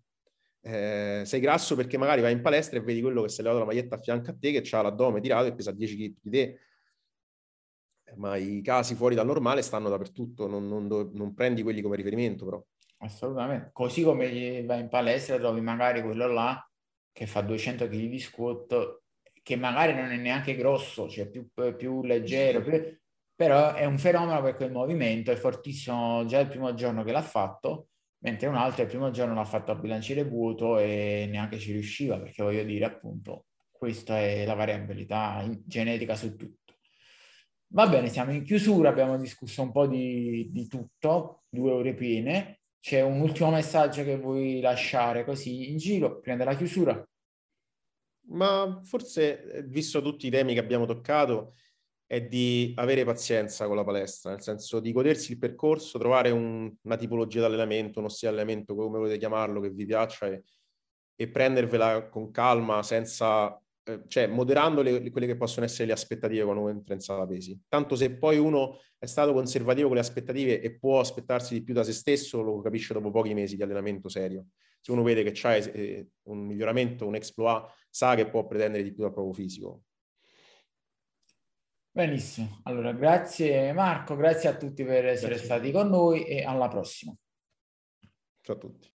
Eh, 0.67 1.23
sei 1.27 1.41
grasso 1.41 1.77
perché 1.77 1.99
magari 1.99 2.23
vai 2.23 2.33
in 2.33 2.41
palestra 2.41 2.79
e 2.79 2.83
vedi 2.83 3.03
quello 3.03 3.23
che 3.23 3.29
si 3.29 3.41
è 3.41 3.43
levato 3.43 3.61
la 3.61 3.67
maglietta 3.67 3.97
a 3.97 4.01
fianco 4.01 4.31
a 4.31 4.37
te, 4.39 4.51
che 4.51 4.77
ha 4.77 4.83
l'addome 4.83 5.21
tirato 5.21 5.47
e 5.47 5.55
pesa 5.55 5.73
10 5.73 5.97
kg 5.97 6.15
di 6.23 6.31
te 6.31 6.59
ma 8.17 8.37
i 8.37 8.61
casi 8.63 8.95
fuori 8.95 9.15
dal 9.15 9.27
normale 9.27 9.63
stanno 9.63 9.89
dappertutto, 9.89 10.47
non, 10.47 10.67
non, 10.67 10.87
non 10.87 11.35
prendi 11.35 11.63
quelli 11.63 11.81
come 11.81 11.97
riferimento 11.97 12.45
però. 12.45 12.63
Assolutamente, 12.99 13.71
così 13.73 14.03
come 14.03 14.65
vai 14.65 14.81
in 14.81 14.89
palestra 14.89 15.37
trovi 15.37 15.61
magari 15.61 16.03
quello 16.03 16.27
là 16.27 16.69
che 17.13 17.27
fa 17.27 17.43
200 17.43 17.87
kg 17.87 17.91
di 17.91 18.19
squat, 18.19 19.03
che 19.43 19.57
magari 19.57 19.95
non 19.95 20.11
è 20.11 20.17
neanche 20.17 20.57
grosso, 20.57 21.09
cioè 21.09 21.29
più, 21.29 21.49
più 21.77 22.03
leggero, 22.03 22.63
più... 22.63 22.99
però 23.35 23.75
è 23.75 23.85
un 23.85 23.99
fenomeno 23.99 24.41
per 24.43 24.57
quel 24.57 24.73
movimento, 24.73 25.31
è 25.31 25.37
fortissimo 25.37 26.25
già 26.25 26.41
il 26.41 26.49
primo 26.49 26.73
giorno 26.75 27.05
che 27.05 27.13
l'ha 27.13 27.23
fatto, 27.23 27.89
mentre 28.25 28.49
un 28.49 28.57
altro 28.57 28.83
il 28.83 28.89
primo 28.89 29.11
giorno 29.11 29.35
l'ha 29.35 29.45
fatto 29.45 29.71
a 29.71 29.75
bilanciere 29.75 30.25
vuoto 30.25 30.79
e 30.79 31.27
neanche 31.31 31.59
ci 31.59 31.73
riusciva, 31.73 32.19
perché 32.19 32.43
voglio 32.43 32.65
dire 32.65 32.87
appunto, 32.87 33.47
questa 33.71 34.19
è 34.19 34.47
la 34.47 34.55
variabilità 34.55 35.47
genetica 35.65 36.15
su 36.15 36.35
tutto. 36.35 36.75
Va 37.69 37.87
bene, 37.87 38.09
siamo 38.09 38.33
in 38.33 38.43
chiusura, 38.43 38.89
abbiamo 38.89 39.19
discusso 39.19 39.63
un 39.63 39.73
po' 39.73 39.87
di, 39.87 40.49
di 40.51 40.67
tutto, 40.69 41.43
due 41.51 41.73
ore 41.73 41.95
piene. 41.95 42.61
C'è 42.81 43.03
un 43.03 43.21
ultimo 43.21 43.51
messaggio 43.51 44.05
che 44.05 44.17
vuoi 44.17 44.61
lasciare 44.61 45.25
così 45.25 45.71
in 45.71 45.77
giro 45.77 46.21
prima 46.21 46.37
della 46.37 46.57
chiusura? 46.57 47.07
Ma 48.29 48.81
forse, 48.85 49.45
eh, 49.51 49.63
visto 49.65 50.01
tutti 50.01 50.29
i 50.29 50.31
temi 50.31 50.55
che 50.55 50.61
abbiamo 50.61 50.87
toccato, 50.87 51.57
è 52.15 52.23
di 52.23 52.73
avere 52.77 53.05
pazienza 53.05 53.67
con 53.67 53.75
la 53.75 53.83
palestra, 53.83 54.31
nel 54.31 54.41
senso 54.41 54.79
di 54.79 54.93
godersi 54.93 55.33
il 55.33 55.39
percorso, 55.39 55.99
trovare 55.99 56.31
un, 56.31 56.73
una 56.83 56.97
tipologia 56.97 57.41
di 57.41 57.47
allenamento, 57.47 57.99
uno 57.99 58.09
stile 58.09 58.33
di 58.33 58.39
allenamento, 58.39 58.75
come 58.75 58.99
volete 58.99 59.19
chiamarlo, 59.19 59.61
che 59.61 59.71
vi 59.71 59.85
piaccia 59.85 60.27
e, 60.27 60.45
e 61.17 61.29
prendervela 61.29 62.09
con 62.09 62.31
calma, 62.31 62.83
senza 62.85 63.61
eh, 63.83 64.03
cioè 64.07 64.29
moderando 64.29 64.81
le, 64.81 65.11
quelle 65.11 65.27
che 65.27 65.37
possono 65.37 65.67
essere 65.67 65.87
le 65.87 65.93
aspettative 65.93 66.45
quando 66.45 66.69
entra 66.69 66.95
in 66.95 67.01
sala 67.01 67.27
pesi. 67.27 67.61
Tanto 67.69 67.97
se 67.97 68.17
poi 68.17 68.39
uno 68.39 68.79
è 68.97 69.07
stato 69.07 69.33
conservativo 69.33 69.89
con 69.89 69.97
le 69.97 70.03
aspettative 70.03 70.61
e 70.61 70.79
può 70.79 71.01
aspettarsi 71.01 71.55
di 71.55 71.63
più 71.65 71.75
da 71.75 71.83
se 71.83 71.93
stesso, 71.93 72.43
lo 72.43 72.61
capisce 72.61 72.95
dopo 72.95 73.11
pochi 73.11 73.35
mesi 73.35 73.57
di 73.57 73.63
allenamento 73.63 74.09
serio. 74.09 74.47
Se 74.81 74.93
uno 74.93 75.03
vede 75.03 75.25
che 75.25 75.33
c'è 75.33 75.59
eh, 75.75 76.09
un 76.29 76.47
miglioramento, 76.47 77.07
un 77.07 77.17
exploit, 77.17 77.67
sa 77.91 78.15
che 78.15 78.29
può 78.29 78.47
pretendere 78.47 78.85
di 78.85 78.93
più 78.93 79.03
dal 79.03 79.13
proprio 79.13 79.35
fisico. 79.35 79.83
Benissimo, 81.97 82.59
allora 82.65 82.93
grazie 82.93 83.73
Marco, 83.73 84.17
grazie 84.17 84.49
a 84.49 84.57
tutti 84.57 84.85
per 84.85 85.07
essere 85.07 85.35
grazie. 85.37 85.45
stati 85.45 85.71
con 85.71 85.91
noi 85.91 86.25
e 86.25 86.43
alla 86.43 86.67
prossima. 86.67 87.15
Ciao 88.41 88.57
a 88.57 88.59
tutti. 88.59 88.94